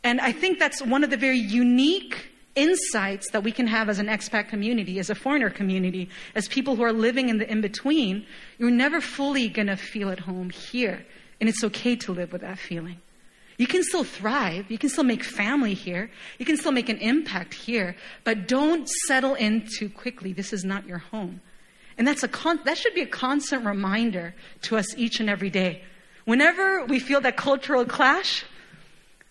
[0.03, 2.15] And I think that's one of the very unique
[2.55, 6.75] insights that we can have as an expat community, as a foreigner community, as people
[6.75, 8.25] who are living in the in between.
[8.57, 11.05] You're never fully going to feel at home here.
[11.39, 12.97] And it's okay to live with that feeling.
[13.61, 14.71] You can still thrive.
[14.71, 16.09] You can still make family here.
[16.39, 17.95] You can still make an impact here.
[18.23, 20.33] But don't settle in too quickly.
[20.33, 21.41] This is not your home.
[21.95, 25.51] And that's a con- that should be a constant reminder to us each and every
[25.51, 25.83] day.
[26.25, 28.43] Whenever we feel that cultural clash,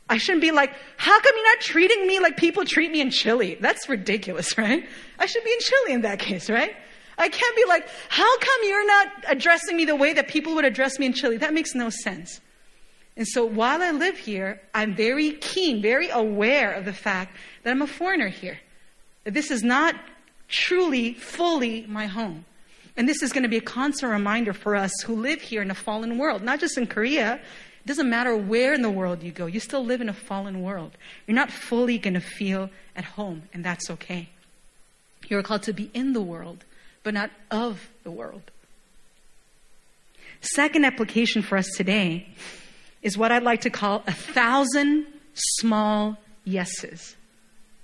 [0.08, 3.10] I shouldn't be like, how come you're not treating me like people treat me in
[3.10, 3.58] Chile?
[3.60, 4.88] That's ridiculous, right?
[5.18, 6.76] I should be in Chile in that case, right?
[7.18, 10.64] I can't be like, how come you're not addressing me the way that people would
[10.64, 11.36] address me in Chile?
[11.38, 12.40] That makes no sense.
[13.20, 17.70] And so while I live here, I'm very keen, very aware of the fact that
[17.70, 18.58] I'm a foreigner here.
[19.24, 19.94] That this is not
[20.48, 22.46] truly, fully my home.
[22.96, 25.70] And this is going to be a constant reminder for us who live here in
[25.70, 27.34] a fallen world, not just in Korea.
[27.34, 30.62] It doesn't matter where in the world you go, you still live in a fallen
[30.62, 30.92] world.
[31.26, 34.30] You're not fully going to feel at home, and that's okay.
[35.28, 36.64] You're called to be in the world,
[37.02, 38.50] but not of the world.
[40.40, 42.26] Second application for us today
[43.02, 47.16] is what I'd like to call a thousand small yeses.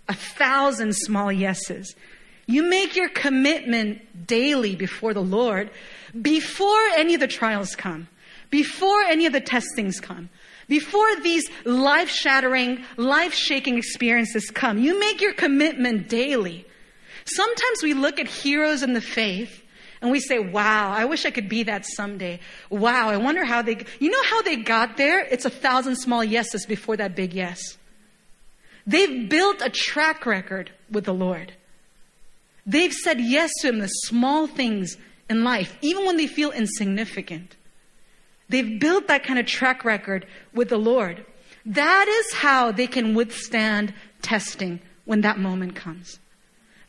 [0.09, 1.95] A thousand small yeses.
[2.47, 5.71] You make your commitment daily before the Lord
[6.23, 8.09] before any of the trials come,
[8.51, 10.29] before any of the testings come,
[10.69, 14.79] before these life shattering, life shaking experiences come.
[14.79, 16.67] You make your commitment daily.
[17.25, 19.63] Sometimes we look at heroes in the faith
[20.01, 22.41] and we say, wow, I wish I could be that someday.
[22.71, 25.25] Wow, I wonder how they, you know how they got there?
[25.25, 27.79] It's a thousand small yeses before that big yes.
[28.87, 31.53] They've built a track record with the Lord.
[32.67, 34.97] They've said yes to Him, the small things
[35.29, 37.57] in life, even when they feel insignificant.
[38.49, 41.25] They've built that kind of track record with the Lord.
[41.65, 46.21] That is how they can withstand testing when that moment comes.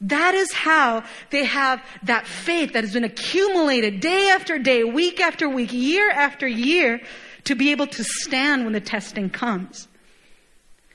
[0.02, 5.20] That is how they have that faith that has been accumulated day after day, week
[5.20, 7.02] after week, year after year
[7.46, 9.88] to be able to stand when the testing comes.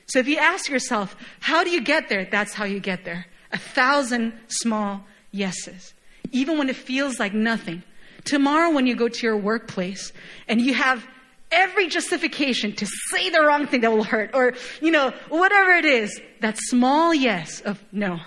[0.05, 2.25] So if you ask yourself, how do you get there?
[2.25, 3.25] That's how you get there.
[3.51, 5.93] A thousand small yeses.
[6.31, 7.83] Even when it feels like nothing.
[8.23, 10.13] Tomorrow when you go to your workplace
[10.47, 11.05] and you have
[11.51, 15.85] every justification to say the wrong thing that will hurt or, you know, whatever it
[15.85, 18.19] is, that small yes of no.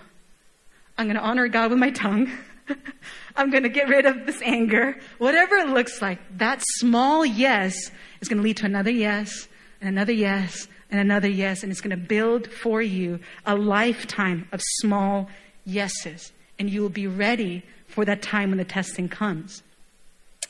[0.98, 2.30] I'm going to honor God with my tongue.
[3.36, 4.96] I'm going to get rid of this anger.
[5.18, 7.74] Whatever it looks like, that small yes
[8.20, 9.46] is going to lead to another yes
[9.80, 11.62] and another yes and another yes.
[11.62, 15.28] And it's going to build for you a lifetime of small
[15.64, 16.32] yeses.
[16.58, 19.62] And you will be ready for that time when the testing comes.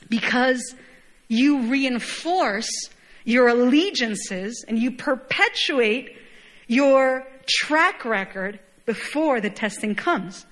[0.09, 0.75] Because
[1.29, 2.71] you reinforce
[3.25, 6.17] your allegiances and you perpetuate
[6.69, 10.47] your track record before the testing comes.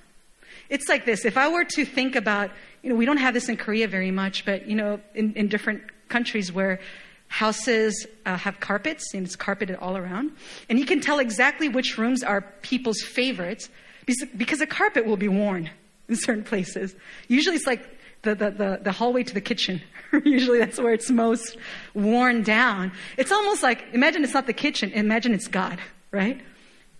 [0.69, 1.25] It's like this.
[1.25, 4.11] If I were to think about, you know, we don't have this in Korea very
[4.11, 6.79] much, but, you know, in, in different countries where
[7.27, 10.31] houses uh, have carpets and it's carpeted all around,
[10.69, 13.69] and you can tell exactly which rooms are people's favorites
[14.05, 15.69] because, a carpet will be worn
[16.07, 16.95] in certain places.
[17.27, 17.83] Usually it's like
[18.21, 19.81] the, the, the, the hallway to the kitchen.
[20.23, 21.57] Usually that's where it's most
[21.95, 22.91] worn down.
[23.17, 25.79] It's almost like, imagine it's not the kitchen, imagine it's God,
[26.11, 26.39] right?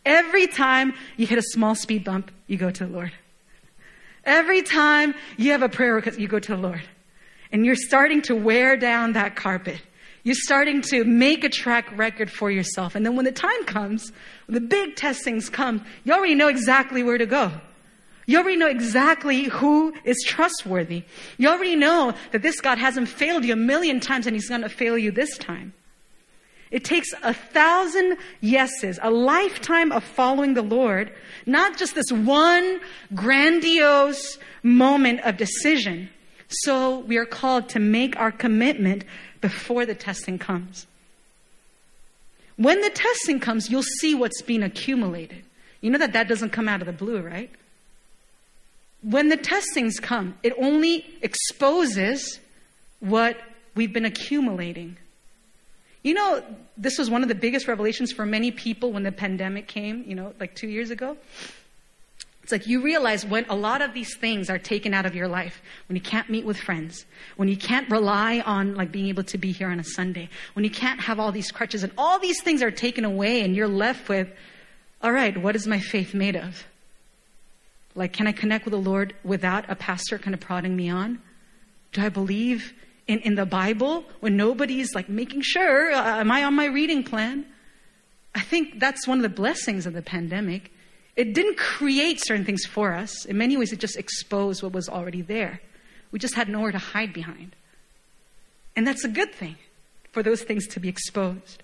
[0.06, 3.12] Every time you hit a small speed bump, you go to the Lord.
[4.24, 6.82] Every time you have a prayer request, you go to the Lord.
[7.52, 9.82] And you're starting to wear down that carpet.
[10.24, 12.96] You're starting to make a track record for yourself.
[12.96, 14.12] And then when the time comes,
[14.48, 17.52] when the big testings come, you already know exactly where to go.
[18.26, 21.04] You already know exactly who is trustworthy.
[21.38, 24.62] You already know that this God hasn't failed you a million times and he's going
[24.62, 25.74] to fail you this time.
[26.72, 31.12] It takes a thousand yeses, a lifetime of following the Lord,
[31.46, 32.80] not just this one
[33.14, 36.10] grandiose moment of decision.
[36.48, 39.04] So we are called to make our commitment
[39.42, 40.88] before the testing comes.
[42.58, 45.44] When the testing comes, you'll see what's being accumulated.
[45.82, 47.52] You know that that doesn't come out of the blue, right?
[49.02, 52.40] When the testings come, it only exposes
[53.02, 53.38] what
[53.76, 54.98] we've been accumulating.
[56.06, 56.44] You know,
[56.78, 60.14] this was one of the biggest revelations for many people when the pandemic came, you
[60.14, 61.18] know, like two years ago.
[62.44, 65.28] It's like you realize when a lot of these things are taken out of your
[65.28, 69.24] life, when you can't meet with friends, when you can't rely on like being able
[69.24, 72.20] to be here on a Sunday, when you can't have all these crutches and all
[72.20, 74.28] these things are taken away and you're left with,
[75.02, 76.68] all right, what is my faith made of?
[77.96, 81.20] Like, can I connect with the Lord without a pastor kind of prodding me on?
[81.94, 82.76] Do I believe
[83.08, 87.04] in, in the Bible when nobody's like making sure, uh, am I on my reading
[87.04, 87.46] plan?
[88.34, 90.72] I think that's one of the blessings of the pandemic
[91.16, 93.26] it didn't create certain things for us.
[93.26, 95.62] In many ways, it just exposed what was already there.
[96.12, 97.56] We just had nowhere to hide behind.
[98.76, 99.56] And that's a good thing
[100.12, 101.64] for those things to be exposed.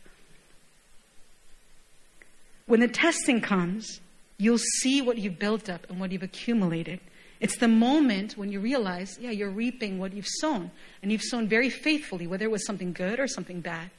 [2.65, 3.99] When the testing comes,
[4.37, 7.01] you'll see what you've built up and what you've accumulated.
[7.41, 10.69] It's the moment when you realize, yeah, you're reaping what you've sown.
[11.01, 13.89] And you've sown very faithfully, whether it was something good or something bad.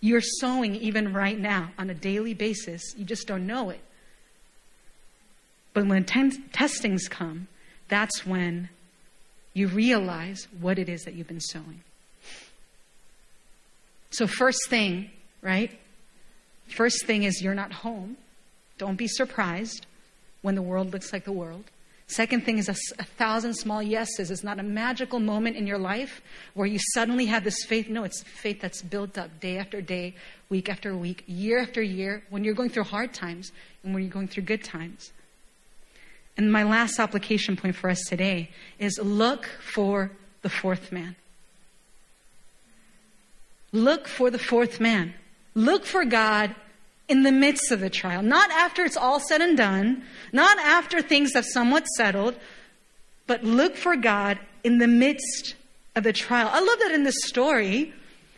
[0.00, 2.82] You're sowing even right now on a daily basis.
[2.94, 3.80] You just don't know it.
[5.72, 7.48] But when testings come,
[7.88, 8.68] that's when
[9.54, 11.80] you realize what it is that you've been sowing.
[14.10, 15.78] So, first thing, right?
[16.68, 18.18] First thing is you're not home.
[18.76, 19.86] Don't be surprised
[20.42, 21.64] when the world looks like the world.
[22.10, 24.32] Second thing is a, a, thousand small yeses.
[24.32, 26.20] It's not a magical moment in your life
[26.54, 27.88] where you suddenly have this faith.
[27.88, 30.16] No, it's faith that's built up day after day,
[30.48, 33.52] week after week, year after year, when you're going through hard times
[33.84, 35.12] and when you're going through good times.
[36.36, 40.10] And my last application point for us today is look for
[40.42, 41.14] the fourth man.
[43.70, 45.14] Look for the fourth man.
[45.54, 46.56] Look for God
[47.10, 51.02] in the midst of the trial, not after it's all said and done, not after
[51.02, 52.36] things have somewhat settled,
[53.26, 55.56] but look for God in the midst
[55.96, 56.48] of the trial.
[56.52, 57.92] I love that in this story,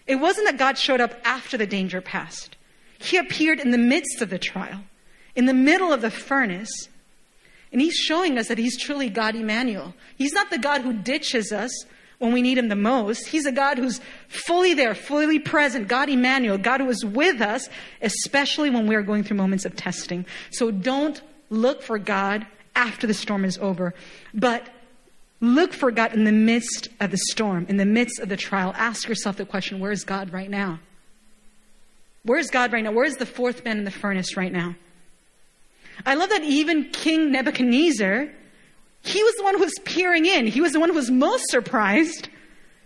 [0.06, 2.56] it wasn't that God showed up after the danger passed.
[2.98, 4.80] He appeared in the midst of the trial,
[5.36, 6.88] in the middle of the furnace,
[7.72, 9.94] and he's showing us that he's truly God Emmanuel.
[10.16, 11.72] He's not the God who ditches us
[12.22, 13.26] when we need him the most.
[13.26, 15.88] He's a God who's fully there, fully present.
[15.88, 17.68] God Emmanuel, God who is with us,
[18.00, 20.24] especially when we are going through moments of testing.
[20.52, 23.92] So don't look for God after the storm is over,
[24.32, 24.68] but
[25.40, 28.72] look for God in the midst of the storm, in the midst of the trial.
[28.76, 30.78] Ask yourself the question, where is God right now?
[32.22, 32.92] Where's God right now?
[32.92, 34.76] Where's the fourth man in the furnace right now?
[36.06, 38.28] I love that even King Nebuchadnezzar,
[39.02, 40.46] he was the one who was peering in.
[40.46, 42.28] He was the one who was most surprised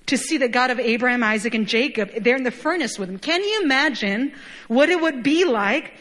[0.07, 3.19] to see the God of Abraham, Isaac, and Jacob there in the furnace with him.
[3.19, 4.33] Can you imagine
[4.69, 5.93] what it would be like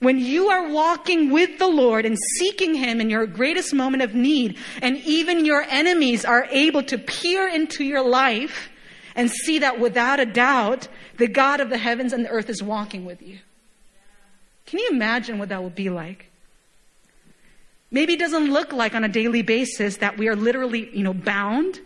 [0.00, 4.14] when you are walking with the Lord and seeking Him in your greatest moment of
[4.14, 8.68] need, and even your enemies are able to peer into your life
[9.16, 12.62] and see that without a doubt, the God of the heavens and the earth is
[12.62, 13.38] walking with you?
[14.66, 16.30] Can you imagine what that would be like?
[17.94, 21.14] Maybe it doesn't look like on a daily basis that we are literally, you know,
[21.14, 21.78] bound,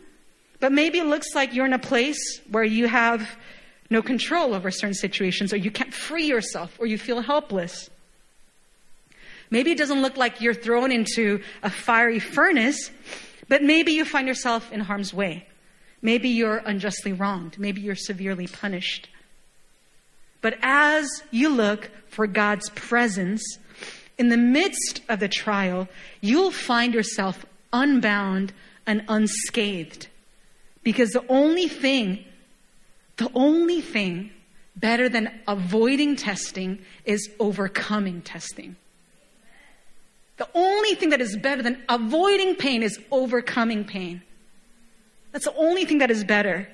[0.58, 3.36] but maybe it looks like you're in a place where you have
[3.90, 7.90] no control over certain situations or you can't free yourself or you feel helpless.
[9.50, 12.90] Maybe it doesn't look like you're thrown into a fiery furnace,
[13.48, 15.46] but maybe you find yourself in harm's way.
[16.00, 17.58] Maybe you're unjustly wronged.
[17.58, 19.10] Maybe you're severely punished.
[20.40, 23.42] But as you look for God's presence,
[24.18, 25.88] in the midst of the trial,
[26.20, 28.52] you'll find yourself unbound
[28.86, 30.08] and unscathed.
[30.82, 32.24] Because the only thing,
[33.16, 34.30] the only thing
[34.74, 38.76] better than avoiding testing is overcoming testing.
[40.36, 44.22] The only thing that is better than avoiding pain is overcoming pain.
[45.32, 46.68] That's the only thing that is better.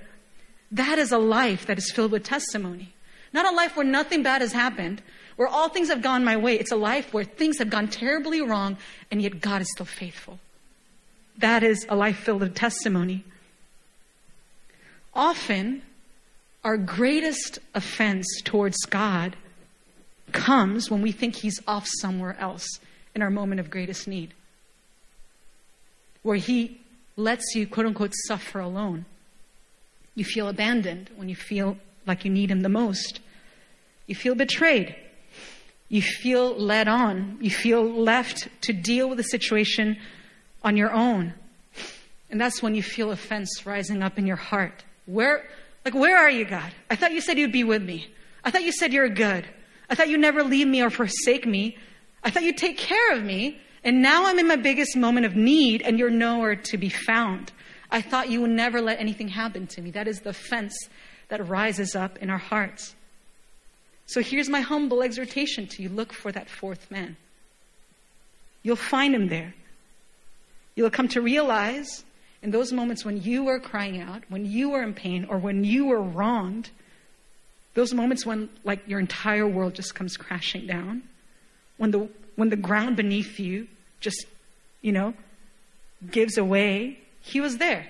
[0.70, 2.94] That is a life that is filled with testimony.
[3.32, 5.02] Not a life where nothing bad has happened,
[5.36, 6.58] where all things have gone my way.
[6.58, 8.76] It's a life where things have gone terribly wrong,
[9.10, 10.38] and yet God is still faithful.
[11.38, 13.24] That is a life filled with testimony.
[15.12, 15.82] Often,
[16.62, 19.36] our greatest offense towards God
[20.32, 22.66] comes when we think He's off somewhere else
[23.14, 24.34] in our moment of greatest need,
[26.22, 26.80] where He
[27.16, 29.04] lets you, quote unquote, suffer alone.
[30.14, 33.20] You feel abandoned when you feel like you need Him the most.
[34.06, 34.94] You feel betrayed
[35.88, 37.38] you feel led on.
[37.40, 39.98] You feel left to deal with the situation
[40.62, 41.34] on your own.
[42.30, 44.84] And that's when you feel offense rising up in your heart.
[45.06, 45.48] Where,
[45.84, 46.72] like, where are you, God?
[46.90, 48.08] I thought you said you'd be with me.
[48.42, 49.46] I thought you said you're good.
[49.88, 51.76] I thought you'd never leave me or forsake me.
[52.22, 53.60] I thought you'd take care of me.
[53.84, 57.52] And now I'm in my biggest moment of need and you're nowhere to be found.
[57.90, 59.90] I thought you would never let anything happen to me.
[59.90, 60.74] That is the fence
[61.28, 62.94] that rises up in our hearts.
[64.06, 67.16] So here's my humble exhortation to you look for that fourth man.
[68.62, 69.54] You'll find him there.
[70.74, 72.04] You'll come to realize
[72.42, 75.64] in those moments when you are crying out, when you are in pain, or when
[75.64, 76.70] you are wronged,
[77.74, 81.02] those moments when like your entire world just comes crashing down,
[81.76, 83.68] when the when the ground beneath you
[84.00, 84.26] just,
[84.82, 85.14] you know,
[86.10, 87.86] gives away, he was there.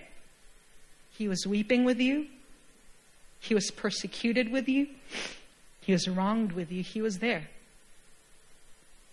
[1.11, 2.27] He was weeping with you.
[3.41, 4.89] He was persecuted with you.
[5.85, 6.83] He was wronged with you.
[6.83, 7.49] He was there.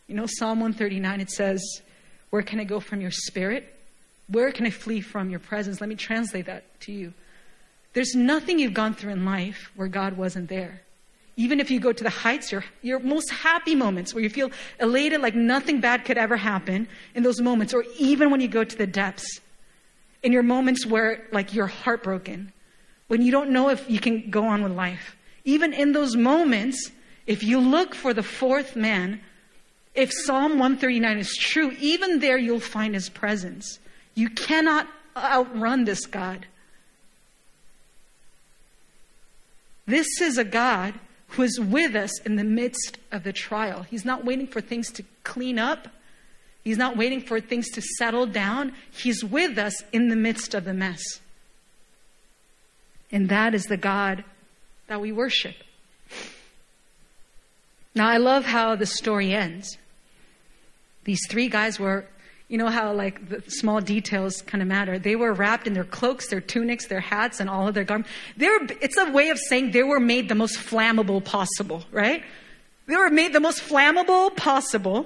[0.08, 1.62] You know, Psalm 139, it says,
[2.30, 3.74] Where can I go from your spirit?
[4.28, 5.82] Where can I flee from your presence?
[5.82, 7.14] Let me translate that to you.
[7.94, 10.82] There's nothing you've gone through in life where God wasn't there.
[11.36, 14.52] Even if you go to the heights, your, your most happy moments where you feel
[14.80, 18.64] elated like nothing bad could ever happen in those moments, or even when you go
[18.64, 19.40] to the depths,
[20.24, 22.54] in your moments where like you're heartbroken,
[23.08, 25.18] when you don't know if you can go on with life.
[25.44, 26.92] Even in those moments,
[27.28, 29.22] if you look for the fourth man,
[29.94, 33.80] if Psalm 139 is true, even there you'll find his presence.
[34.16, 36.46] You cannot outrun this God.
[39.86, 40.94] This is a God
[41.30, 43.84] who is with us in the midst of the trial.
[43.84, 45.88] He's not waiting for things to clean up.
[46.64, 48.74] He's not waiting for things to settle down.
[48.92, 51.02] He's with us in the midst of the mess.
[53.12, 54.24] And that is the God
[54.92, 55.56] that we worship.
[57.96, 59.78] Now, I love how the story ends.
[61.06, 62.06] These three guys were
[62.50, 65.00] you know how like the small details kind of matter.
[65.00, 68.12] They were wrapped in their cloaks, their tunics, their hats, and all of their garments.
[68.36, 68.48] They
[68.82, 72.26] it's a way of saying they were made the most flammable possible, right?
[72.88, 75.06] They were made the most flammable possible.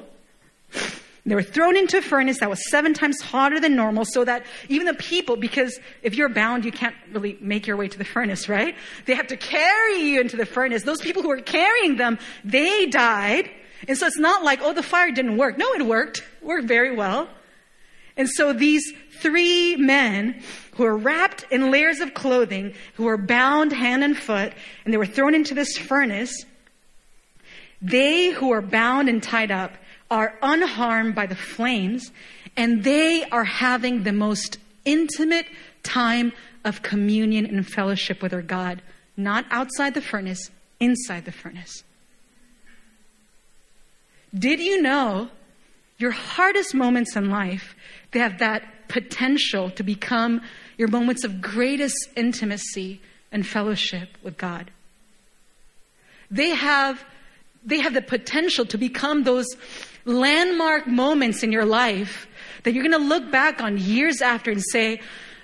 [1.28, 4.46] They were thrown into a furnace that was seven times hotter than normal so that
[4.70, 8.06] even the people, because if you're bound, you can't really make your way to the
[8.06, 8.76] furnace, right?
[9.08, 10.84] They have to carry you into the furnace.
[10.84, 13.50] Those people who were carrying them, they died.
[13.88, 15.58] And so it's not like, oh, the fire didn't work.
[15.58, 16.20] No, it worked.
[16.42, 17.28] It worked very well.
[18.18, 18.84] And so these
[19.20, 20.42] three men
[20.76, 24.54] who are wrapped in layers of clothing, who were bound hand and foot,
[24.84, 26.46] and they were thrown into this furnace,
[27.82, 29.72] they who are bound and tied up
[30.10, 32.12] are unharmed by the flames,
[32.56, 35.48] and they are having the most intimate
[35.84, 36.32] time
[36.64, 38.82] of communion and fellowship with their God,
[39.18, 40.50] not outside the furnace,
[40.80, 41.84] inside the furnace.
[44.38, 45.30] Did you know
[45.98, 47.76] your hardest moments in life,
[48.12, 50.42] they have that potential to become
[50.78, 53.02] your moments of greatest intimacy
[53.32, 54.72] and fellowship with God.
[56.30, 57.04] They have,
[57.64, 59.48] they have the potential to become those
[60.06, 62.28] landmark moments in your life
[62.64, 65.02] that you're going to look back on years after and say,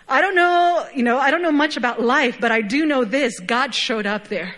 [0.07, 3.03] I don't know, you know, I don't know much about life, but I do know
[3.03, 3.39] this.
[3.39, 4.55] God showed up there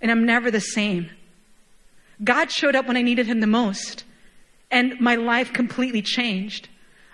[0.00, 1.10] and I'm never the same.
[2.22, 4.04] God showed up when I needed him the most
[4.70, 6.68] and my life completely changed.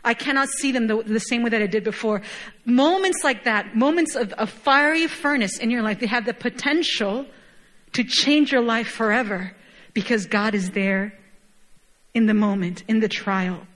[0.04, 2.22] I cannot see them the, the, same way that I did before.
[2.64, 7.26] Moments like that, moments of a fiery furnace in your life, they have the potential
[7.92, 9.56] to change your life forever
[9.94, 11.12] because God is there
[12.16, 13.66] in the moment, in the trial.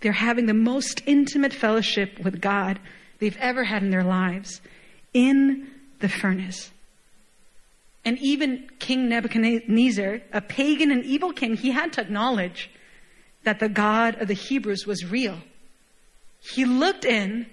[0.00, 2.80] They're having the most intimate fellowship with God
[3.18, 4.62] they've ever had in their lives
[5.12, 6.70] in the furnace.
[8.02, 12.70] And even King Nebuchadnezzar, a pagan and evil king, he had to acknowledge
[13.44, 15.36] that the God of the Hebrews was real.
[16.40, 17.44] He looked in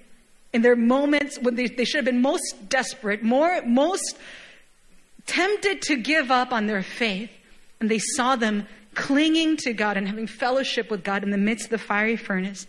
[0.54, 4.18] in their moments when they, they should have been most desperate, more, most
[5.26, 7.30] tempted to give up on their faith,
[7.80, 11.66] and they saw them clinging to God and having fellowship with God in the midst
[11.66, 12.66] of the fiery furnace.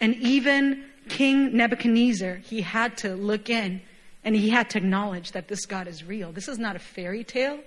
[0.00, 3.82] And even King Nebuchadnezzar, he had to look in
[4.24, 6.32] and he had to acknowledge that this God is real.
[6.32, 7.60] This is not a fairy tale.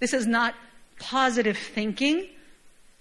[0.00, 0.54] This is not
[0.98, 2.28] positive thinking.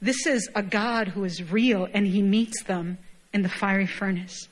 [0.01, 2.97] This is a God who is real and he meets them
[3.33, 4.47] in the fiery furnace.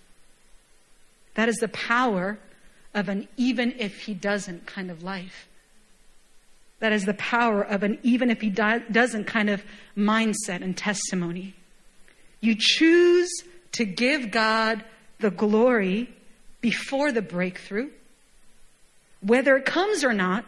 [1.36, 2.40] That is the power
[2.94, 5.49] of an even if he doesn't kind of life.
[6.80, 9.64] That is the power of an even if he do- doesn't kind of
[9.98, 11.56] mindset and testimony.
[12.42, 13.30] You choose
[13.74, 14.84] to give God
[15.20, 16.10] the glory
[16.62, 17.90] before the breakthrough
[19.22, 20.46] whether it comes or not,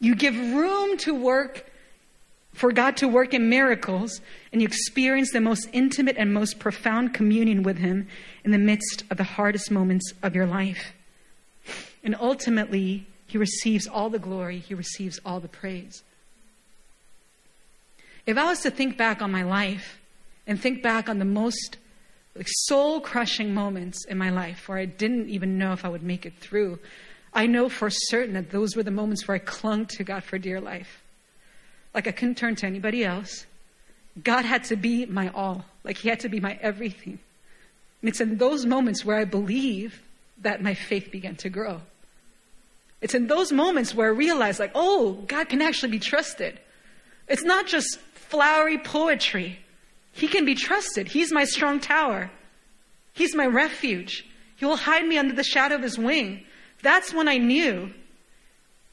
[0.00, 1.66] you give room to work,
[2.52, 4.20] for God to work in miracles,
[4.52, 8.06] and you experience the most intimate and most profound communion with Him
[8.44, 10.92] in the midst of the hardest moments of your life.
[12.04, 16.02] And ultimately, He receives all the glory, He receives all the praise.
[18.26, 20.00] If I was to think back on my life
[20.46, 21.76] and think back on the most
[22.34, 26.02] like, soul crushing moments in my life where I didn't even know if I would
[26.02, 26.78] make it through,
[27.32, 30.38] I know for certain that those were the moments where I clung to God for
[30.38, 31.02] dear life.
[31.94, 33.46] Like I couldn't turn to anybody else.
[34.22, 35.64] God had to be my all.
[35.84, 37.18] Like He had to be my everything.
[38.02, 40.02] And it's in those moments where I believe
[40.42, 41.80] that my faith began to grow.
[43.00, 46.58] It's in those moments where I realize, like, oh, God can actually be trusted.
[47.28, 49.58] It's not just flowery poetry.
[50.12, 51.08] He can be trusted.
[51.08, 52.30] He's my strong tower.
[53.12, 54.24] He's my refuge.
[54.56, 56.44] He will hide me under the shadow of his wing.
[56.82, 57.92] That's when I knew.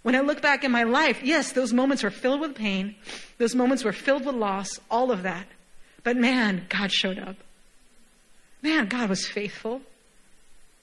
[0.02, 2.96] When I look back in my life, yes, those moments were filled with pain.
[3.38, 5.48] Those moments were filled with loss, all of that.
[6.04, 7.38] But man, God showed up.
[8.62, 9.82] Man, God was faithful.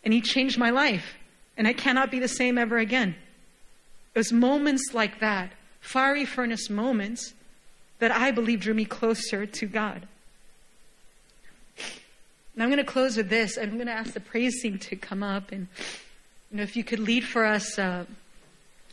[0.03, 1.15] And he changed my life.
[1.61, 3.15] And I cannot be the same ever again.
[4.15, 5.53] It was moments like that,
[5.83, 7.35] fiery furnace moments,
[7.99, 10.09] that I believe drew me closer to God.
[12.55, 13.59] And I'm going to close with this.
[13.59, 15.53] I'm going to ask the praise team to come up.
[15.53, 15.69] And,
[16.51, 18.07] you know, if you could lead for us, uh,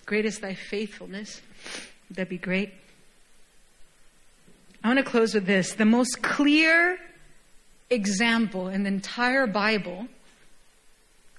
[0.06, 1.42] Great is thy faithfulness,
[2.12, 2.74] that'd be great.
[4.84, 5.76] I want to close with this.
[5.76, 6.98] The most clear
[7.90, 10.10] example in the entire Bible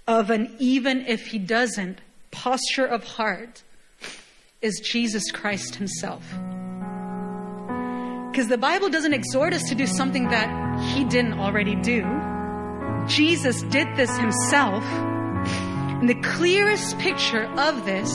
[0.08, 2.00] of an even if he doesn't
[2.30, 3.62] posture of heart
[4.62, 6.24] is Jesus Christ himself.
[8.30, 12.04] Because the Bible doesn't exhort us to do something that he didn't already do.
[13.06, 14.82] Jesus did this himself.
[14.82, 18.10] And the clearest picture of this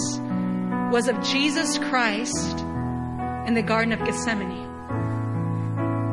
[0.91, 2.59] was of Jesus Christ
[3.45, 4.71] in the Garden of Gethsemane.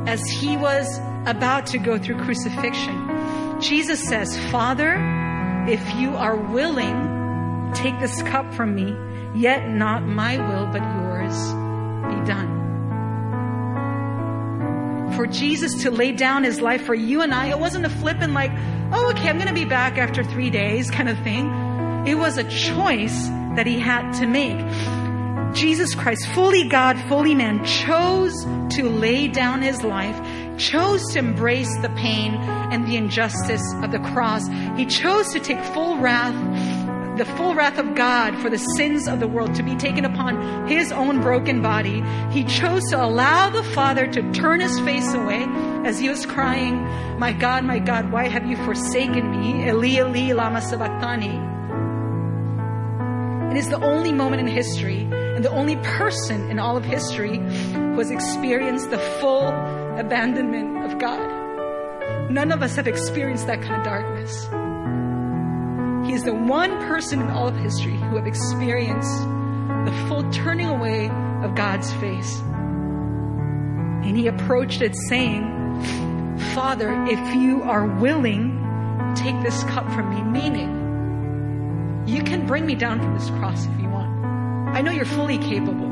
[0.06, 5.19] As he was about to go through crucifixion, Jesus says, Father,
[5.70, 8.96] if you are willing, take this cup from me,
[9.34, 11.52] yet not my will, but yours
[12.12, 12.60] be done
[15.20, 18.32] for Jesus to lay down his life for you and I, it wasn't a flippant
[18.32, 18.52] like,
[18.90, 21.46] oh, okay, I'm going to be back after three days kind of thing.
[22.06, 24.58] It was a choice that he had to make.
[25.54, 28.44] Jesus Christ, fully God, fully man, chose
[28.76, 30.18] to lay down his life,
[30.58, 34.46] chose to embrace the pain and the injustice of the cross.
[34.76, 36.34] He chose to take full wrath
[37.20, 40.66] the full wrath of God for the sins of the world to be taken upon
[40.66, 45.44] his own broken body, he chose to allow the Father to turn his face away
[45.84, 46.82] as he was crying,
[47.18, 49.68] My God, my God, why have you forsaken me?
[49.68, 51.36] Eli, Eli, lama sabachthani.
[53.50, 55.06] It is the only moment in history
[55.40, 59.48] and the only person in all of history who has experienced the full
[59.96, 62.30] abandonment of God.
[62.30, 64.30] None of us have experienced that kind of darkness.
[66.06, 69.18] He is the one person in all of history who have experienced
[69.86, 71.08] the full turning away
[71.42, 72.38] of God's face.
[72.40, 75.40] And he approached it saying,
[76.54, 80.22] Father, if you are willing, take this cup from me.
[80.22, 83.66] Meaning, you can bring me down from this cross.
[84.72, 85.90] I know you're fully capable.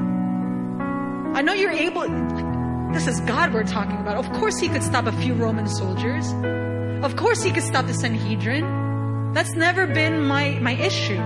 [1.36, 2.02] I know you're able.
[2.92, 4.16] This is God we're talking about.
[4.16, 6.32] Of course, he could stop a few Roman soldiers.
[7.04, 9.32] Of course, he could stop the Sanhedrin.
[9.34, 11.20] That's never been my, my issue.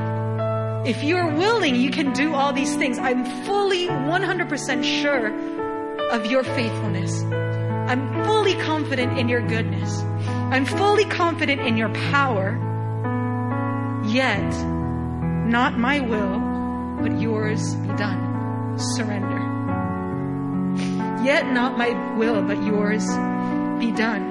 [0.85, 2.99] If you're willing, you can do all these things.
[2.99, 5.29] I'm fully 100% sure
[6.11, 7.23] of your faithfulness.
[7.23, 10.03] I'm fully confident in your goodness.
[10.03, 12.59] I'm fully confident in your power.
[14.05, 14.51] Yet,
[15.47, 16.42] not my will,
[17.03, 18.79] but yours be done.
[18.95, 19.41] Surrender.
[21.25, 23.05] Yet, not my will, but yours
[23.79, 24.31] be done.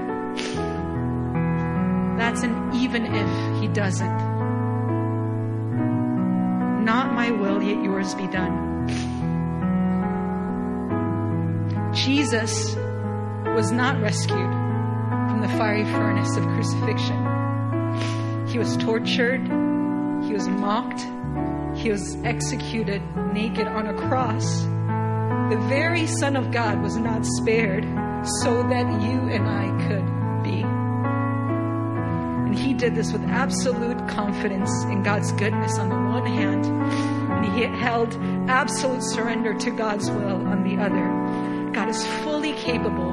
[2.17, 4.17] That's an even if he doesn't.
[6.83, 8.69] Not my will, yet yours be done.
[11.93, 12.75] Jesus
[13.55, 18.47] was not rescued from the fiery furnace of crucifixion.
[18.47, 19.41] He was tortured,
[20.23, 21.01] he was mocked,
[21.81, 23.01] he was executed
[23.33, 24.61] naked on a cross.
[24.61, 27.83] The very Son of God was not spared
[28.41, 30.61] so that you and I could be.
[32.45, 37.45] And he did this with absolute confidence in God's goodness on the one hand, and
[37.53, 38.13] he held
[38.47, 41.71] absolute surrender to God's will on the other.
[41.73, 43.11] God is fully capable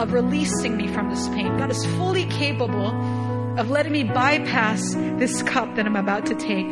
[0.00, 1.56] of releasing me from this pain.
[1.56, 2.90] God is fully capable
[3.58, 6.68] of letting me bypass this cup that I'm about to take.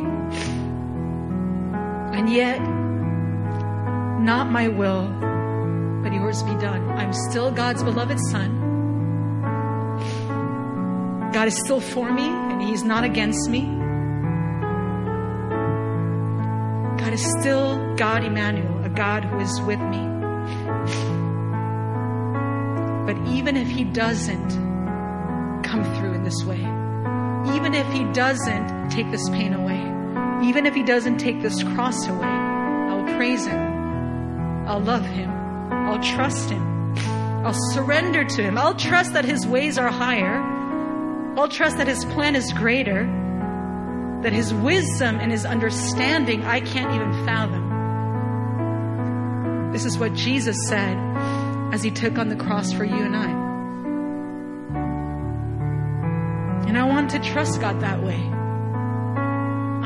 [2.17, 2.59] And yet,
[4.19, 5.07] not my will,
[6.01, 6.89] but yours be done.
[6.89, 8.57] I'm still God's beloved son.
[11.31, 13.61] God is still for me and He's not against me.
[16.97, 19.99] God is still God Emmanuel, a God who is with me.
[23.05, 24.49] But even if He doesn't
[25.63, 26.61] come through in this way,
[27.55, 29.96] even if He doesn't take this pain away,
[30.43, 33.59] even if He doesn't take this cross away, I'll praise Him.
[34.67, 35.29] I'll love Him.
[35.29, 36.95] I'll trust Him.
[37.45, 38.57] I'll surrender to Him.
[38.57, 40.41] I'll trust that His ways are higher.
[41.37, 43.05] I'll trust that His plan is greater,
[44.23, 47.67] that His wisdom and His understanding I can't even fathom.
[49.71, 50.97] This is what Jesus said
[51.71, 53.29] as He took on the cross for you and I.
[56.67, 58.36] And I want to trust God that way.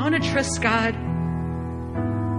[0.02, 0.94] I want to trust God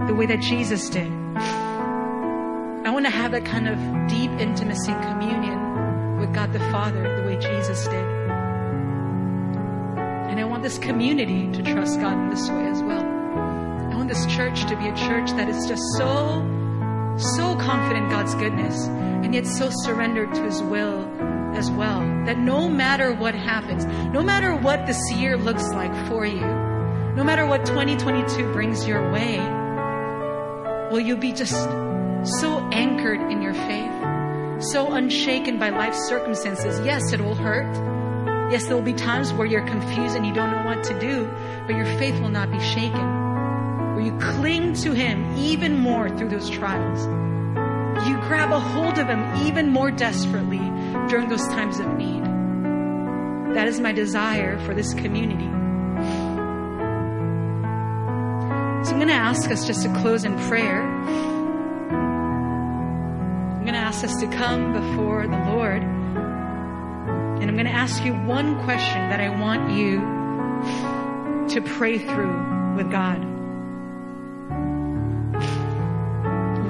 [0.06, 1.10] the way that Jesus did.
[1.10, 7.22] I want to have that kind of deep intimacy communion with God the Father the
[7.26, 8.04] way Jesus did.
[10.28, 13.02] And I want this community to trust God in this way as well.
[13.02, 16.44] I want this church to be a church that is just so,
[17.16, 21.08] so confident in God's goodness and yet so surrendered to His will
[21.56, 22.00] as well.
[22.26, 26.63] That no matter what happens, no matter what this year looks like for you,
[27.16, 29.38] no matter what 2022 brings your way,
[30.90, 31.54] will you be just
[32.40, 36.84] so anchored in your faith, so unshaken by life's circumstances?
[36.84, 37.72] Yes, it will hurt.
[38.50, 41.30] Yes, there will be times where you're confused and you don't know what to do,
[41.68, 43.06] but your faith will not be shaken.
[43.94, 47.06] Where you cling to Him even more through those trials.
[48.08, 50.58] You grab a hold of Him even more desperately
[51.08, 52.24] during those times of need.
[53.54, 55.63] That is my desire for this community.
[58.84, 60.82] So I'm going to ask us just to close in prayer.
[63.54, 65.82] I'm going to ask us to come before the Lord.
[65.82, 70.00] And I'm going to ask you one question that I want you
[71.54, 73.24] to pray through with God.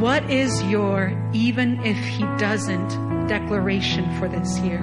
[0.01, 4.83] What is your even if He doesn't declaration for this year?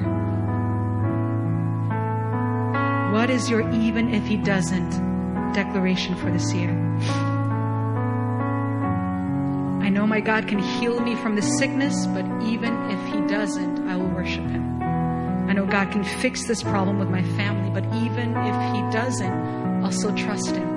[3.13, 6.90] What is your even if He doesn't declaration for this year?
[9.81, 13.87] I know my God can heal me from the sickness, but even if He doesn't,
[13.87, 14.81] I will worship Him.
[14.81, 19.83] I know God can fix this problem with my family, but even if He doesn't,
[19.83, 20.71] I'll still trust Him.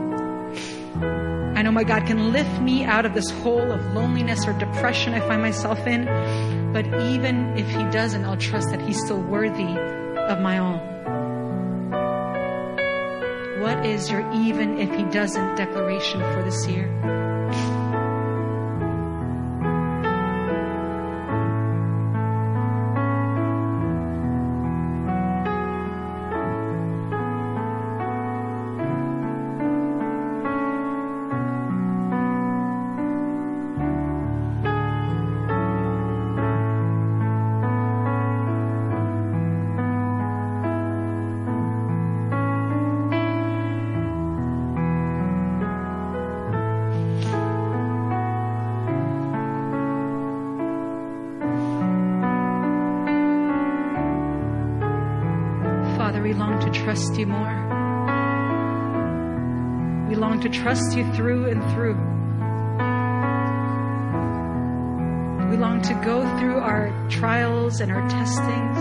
[1.56, 5.14] I know my God can lift me out of this hole of loneliness or depression
[5.14, 6.04] I find myself in,
[6.72, 9.78] but even if He doesn't, I'll trust that He's still worthy
[10.18, 10.93] of my all.
[13.64, 16.84] What is your even if He doesn't declaration for this year?
[56.94, 57.54] Trust you more.
[60.08, 61.96] We long to trust you through and through.
[65.50, 68.78] We long to go through our trials and our testings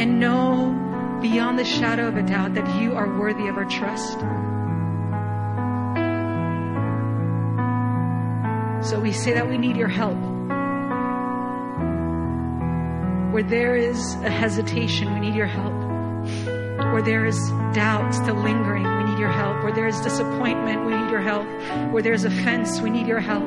[0.00, 4.20] and know beyond the shadow of a doubt that you are worthy of our trust.
[8.88, 10.18] So we say that we need your help.
[13.32, 15.81] Where there is a hesitation, we need your help.
[16.92, 17.38] Where there is
[17.72, 19.64] doubt still lingering, we need your help.
[19.64, 21.46] Where there is disappointment, we need your help.
[21.90, 23.42] Where there's offense, we need your help.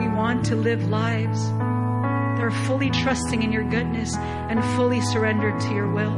[0.00, 5.60] We want to live lives that are fully trusting in your goodness and fully surrendered
[5.60, 6.14] to your will.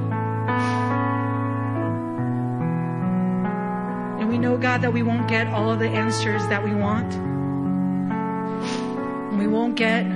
[4.21, 7.13] And we know, God, that we won't get all of the answers that we want.
[9.39, 10.07] We won't get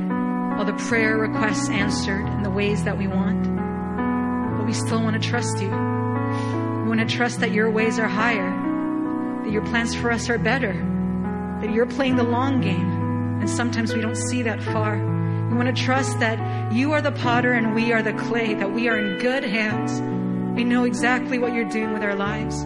[0.57, 3.40] all the prayer requests answered in the ways that we want.
[4.71, 5.69] We still want to trust you.
[5.69, 10.39] We want to trust that your ways are higher, that your plans for us are
[10.39, 10.75] better,
[11.61, 13.41] that you're playing the long game.
[13.41, 14.97] And sometimes we don't see that far.
[15.51, 18.73] We want to trust that you are the potter and we are the clay, that
[18.73, 20.01] we are in good hands.
[20.55, 22.63] We know exactly what you're doing with our lives.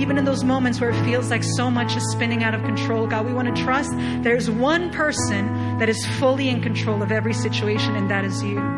[0.00, 3.08] Even in those moments where it feels like so much is spinning out of control,
[3.08, 3.90] God, we want to trust
[4.22, 8.75] there's one person that is fully in control of every situation, and that is you.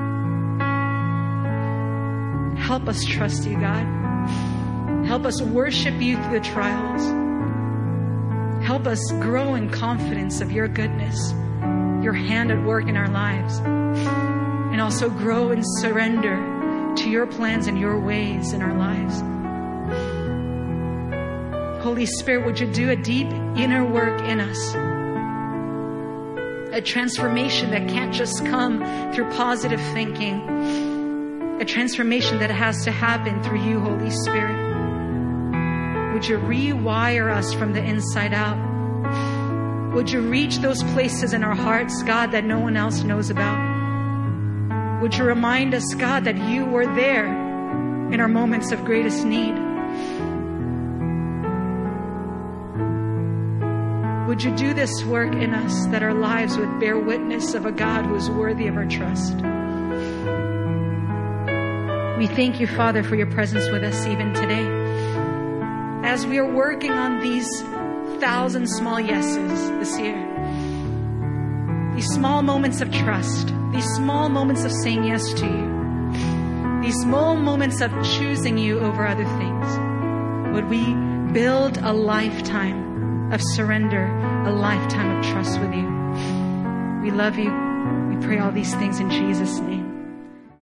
[2.69, 3.87] Help us trust you, God.
[5.07, 7.03] Help us worship you through the trials.
[8.63, 11.33] Help us grow in confidence of your goodness,
[12.05, 17.69] your hand at work in our lives, and also grow in surrender to your plans
[17.69, 19.23] and your ways in our lives.
[21.83, 24.75] Holy Spirit, would you do a deep inner work in us?
[26.75, 28.81] A transformation that can't just come
[29.15, 30.88] through positive thinking,
[31.61, 34.69] a transformation that has to happen through you, Holy Spirit.
[36.13, 39.95] Would you rewire us from the inside out?
[39.95, 43.59] Would you reach those places in our hearts, God, that no one else knows about?
[45.03, 47.27] Would you remind us, God, that you were there
[48.13, 49.55] in our moments of greatest need?
[54.29, 57.73] Would you do this work in us that our lives would bear witness of a
[57.73, 59.37] God who is worthy of our trust?
[62.19, 64.67] We thank you, Father, for your presence with us even today.
[66.05, 67.49] As we are working on these
[68.21, 70.19] thousand small yeses this year,
[71.95, 77.37] these small moments of trust, these small moments of saying yes to you, these small
[77.37, 80.93] moments of choosing you over other things, would we
[81.33, 84.07] build a lifetime of surrender,
[84.45, 85.89] a lifetime of trust with you.
[87.01, 87.53] We love you.
[88.09, 89.88] We pray all these things in Jesus' name.